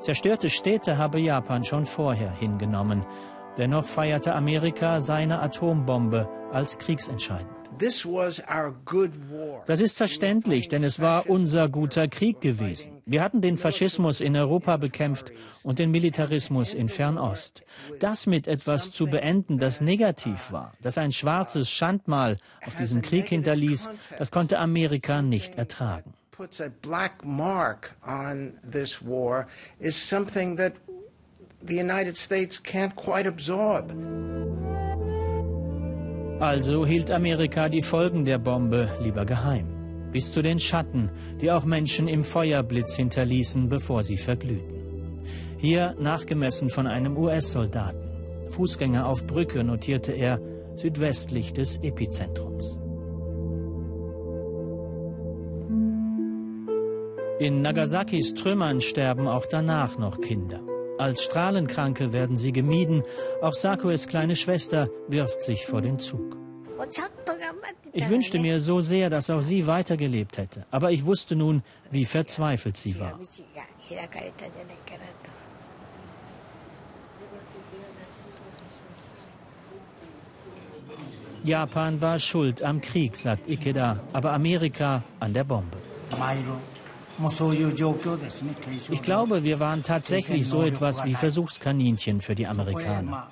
Zerstörte 0.01 0.49
Städte 0.49 0.97
habe 0.97 1.19
Japan 1.19 1.65
schon 1.65 1.85
vorher 1.85 2.31
hingenommen. 2.31 3.05
Dennoch 3.59 3.87
feierte 3.87 4.35
Amerika 4.35 5.01
seine 5.03 5.41
Atombombe 5.41 6.29
als 6.53 6.79
kriegsentscheidend. 6.79 7.59
Das 9.67 9.81
ist 9.81 9.97
verständlich, 9.97 10.69
denn 10.69 10.83
es 10.83 11.01
war 11.01 11.29
unser 11.29 11.69
guter 11.69 12.09
Krieg 12.09 12.41
gewesen. 12.41 13.03
Wir 13.07 13.23
hatten 13.23 13.41
den 13.41 13.57
Faschismus 13.57 14.21
in 14.21 14.37
Europa 14.37 14.77
bekämpft 14.79 15.33
und 15.63 15.79
den 15.79 15.91
Militarismus 15.91 16.75
in 16.75 16.89
Fernost. 16.89 17.63
Das 18.01 18.27
mit 18.27 18.49
etwas 18.49 18.91
zu 18.91 19.07
beenden, 19.07 19.59
das 19.59 19.81
negativ 19.81 20.51
war, 20.51 20.73
das 20.83 20.99
ein 20.99 21.13
schwarzes 21.13 21.71
Schandmal 21.71 22.39
auf 22.67 22.75
diesem 22.75 23.03
Krieg 23.03 23.29
hinterließ, 23.29 23.91
das 24.19 24.31
konnte 24.31 24.59
Amerika 24.59 25.23
nicht 25.23 25.57
ertragen. 25.57 26.15
puts 26.39 26.61
a 26.61 26.71
black 26.83 27.25
mark 27.25 27.97
on 28.07 28.53
this 28.63 29.03
war 29.03 29.49
is 29.81 29.97
something 29.97 30.55
that 30.55 30.73
the 31.67 31.79
United 31.79 32.17
States 32.17 32.59
can't 32.59 32.95
quite 32.97 33.27
absorb. 33.27 33.93
Also 36.41 36.87
hielt 36.87 37.11
Amerika 37.11 37.69
die 37.69 37.83
Folgen 37.83 38.25
der 38.25 38.39
Bombe 38.39 38.89
lieber 39.03 39.25
geheim. 39.25 39.67
Bis 40.13 40.33
zu 40.33 40.41
den 40.41 40.61
Schatten, 40.61 41.11
die 41.41 41.51
auch 41.51 41.65
Menschen 41.65 42.09
im 42.09 42.25
Feuerblitz 42.25 42.95
hinterließen, 42.95 43.69
bevor 43.69 44.05
sie 44.05 44.17
verglühten. 44.17 45.23
Hier 45.59 45.95
nachgemessen 45.99 46.71
von 46.71 46.87
einem 46.87 47.17
US-Soldaten. 47.17 48.09
Fußgänger 48.51 49.07
auf 49.07 49.27
Brücke 49.27 49.65
notierte 49.65 50.13
er 50.13 50.41
südwestlich 50.77 51.53
des 51.53 51.77
Epizentrums. 51.83 52.79
In 57.41 57.61
Nagasakis 57.61 58.35
Trümmern 58.35 58.81
sterben 58.81 59.29
auch 59.29 59.47
danach 59.47 59.99
noch 59.99 60.21
Kinder. 60.21 60.61
Als 60.99 61.23
Strahlenkranke 61.23 62.13
werden 62.13 62.37
sie 62.37 62.53
gemieden. 62.53 63.03
Auch 63.41 63.55
Sakues 63.55 64.09
kleine 64.09 64.35
Schwester 64.35 64.89
wirft 65.09 65.43
sich 65.43 65.65
vor 65.67 65.81
den 65.81 65.99
Zug. 65.99 66.37
Ich 67.93 68.09
wünschte 68.09 68.39
mir 68.39 68.61
so 68.61 68.81
sehr, 68.81 69.09
dass 69.11 69.31
auch 69.31 69.41
sie 69.41 69.67
weitergelebt 69.67 70.39
hätte. 70.39 70.67
Aber 70.71 70.91
ich 70.91 71.05
wusste 71.05 71.35
nun, 71.37 71.63
wie 71.91 72.05
verzweifelt 72.05 72.77
sie 72.77 72.99
war. 72.99 73.19
Japan 81.45 82.01
war 82.01 82.19
schuld 82.19 82.63
am 82.63 82.81
Krieg, 82.81 83.17
sagt 83.17 83.49
Ikeda, 83.49 84.01
aber 84.13 84.33
Amerika 84.33 85.03
an 85.21 85.33
der 85.33 85.45
Bombe. 85.45 85.79
Ich 88.91 89.03
glaube, 89.03 89.43
wir 89.43 89.61
waren 89.61 89.83
tatsächlich 89.83 90.49
so 90.49 90.63
etwas 90.63 91.05
wie 91.05 91.15
Versuchskaninchen 91.15 92.21
für 92.21 92.35
die 92.35 92.47
Amerikaner. 92.47 93.27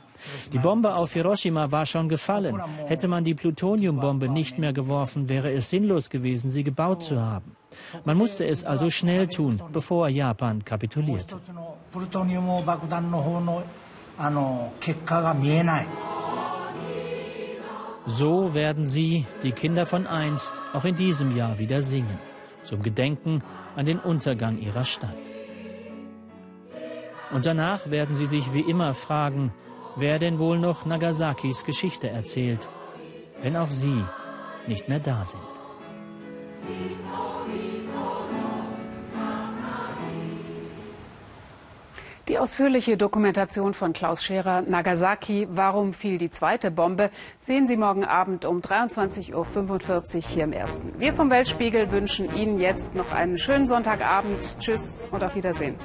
Die 0.52 0.58
Bombe 0.58 0.94
auf 0.94 1.12
Hiroshima 1.12 1.70
war 1.70 1.86
schon 1.86 2.08
gefallen. 2.08 2.60
Hätte 2.86 3.06
man 3.06 3.24
die 3.24 3.34
Plutoniumbombe 3.34 4.28
nicht 4.28 4.58
mehr 4.58 4.72
geworfen, 4.72 5.28
wäre 5.28 5.52
es 5.52 5.70
sinnlos 5.70 6.10
gewesen, 6.10 6.50
sie 6.50 6.64
gebaut 6.64 7.04
zu 7.04 7.20
haben. 7.20 7.56
Man 8.04 8.16
musste 8.16 8.46
es 8.46 8.64
also 8.64 8.90
schnell 8.90 9.28
tun, 9.28 9.60
bevor 9.72 10.08
Japan 10.08 10.64
kapitulierte. 10.64 11.36
So 18.08 18.54
werden 18.54 18.86
sie, 18.86 19.26
die 19.42 19.52
Kinder 19.52 19.84
von 19.84 20.06
einst, 20.06 20.52
auch 20.72 20.84
in 20.84 20.96
diesem 20.96 21.36
Jahr 21.36 21.58
wieder 21.58 21.82
singen, 21.82 22.18
zum 22.64 22.82
Gedenken 22.82 23.42
an 23.76 23.86
den 23.86 23.98
Untergang 24.00 24.58
ihrer 24.58 24.84
Stadt. 24.84 25.14
Und 27.30 27.46
danach 27.46 27.90
werden 27.90 28.16
sie 28.16 28.26
sich 28.26 28.52
wie 28.52 28.60
immer 28.60 28.94
fragen, 28.94 29.52
wer 29.96 30.18
denn 30.18 30.38
wohl 30.38 30.58
noch 30.58 30.86
Nagasakis 30.86 31.64
Geschichte 31.64 32.08
erzählt, 32.08 32.68
wenn 33.42 33.56
auch 33.56 33.70
sie 33.70 34.04
nicht 34.66 34.88
mehr 34.88 35.00
da 35.00 35.24
sind. 35.24 35.42
Die 42.28 42.40
ausführliche 42.40 42.96
Dokumentation 42.96 43.72
von 43.72 43.92
Klaus 43.92 44.24
Scherer, 44.24 44.62
Nagasaki, 44.62 45.46
warum 45.48 45.92
fiel 45.92 46.18
die 46.18 46.28
zweite 46.28 46.72
Bombe, 46.72 47.10
sehen 47.38 47.68
Sie 47.68 47.76
morgen 47.76 48.04
Abend 48.04 48.44
um 48.44 48.60
23.45 48.60 49.32
Uhr 49.32 50.22
hier 50.22 50.42
im 50.42 50.52
Ersten. 50.52 50.92
Wir 50.98 51.12
vom 51.12 51.30
Weltspiegel 51.30 51.92
wünschen 51.92 52.34
Ihnen 52.34 52.58
jetzt 52.58 52.96
noch 52.96 53.12
einen 53.12 53.38
schönen 53.38 53.68
Sonntagabend. 53.68 54.58
Tschüss 54.58 55.06
und 55.12 55.22
auf 55.22 55.36
Wiedersehen. 55.36 55.76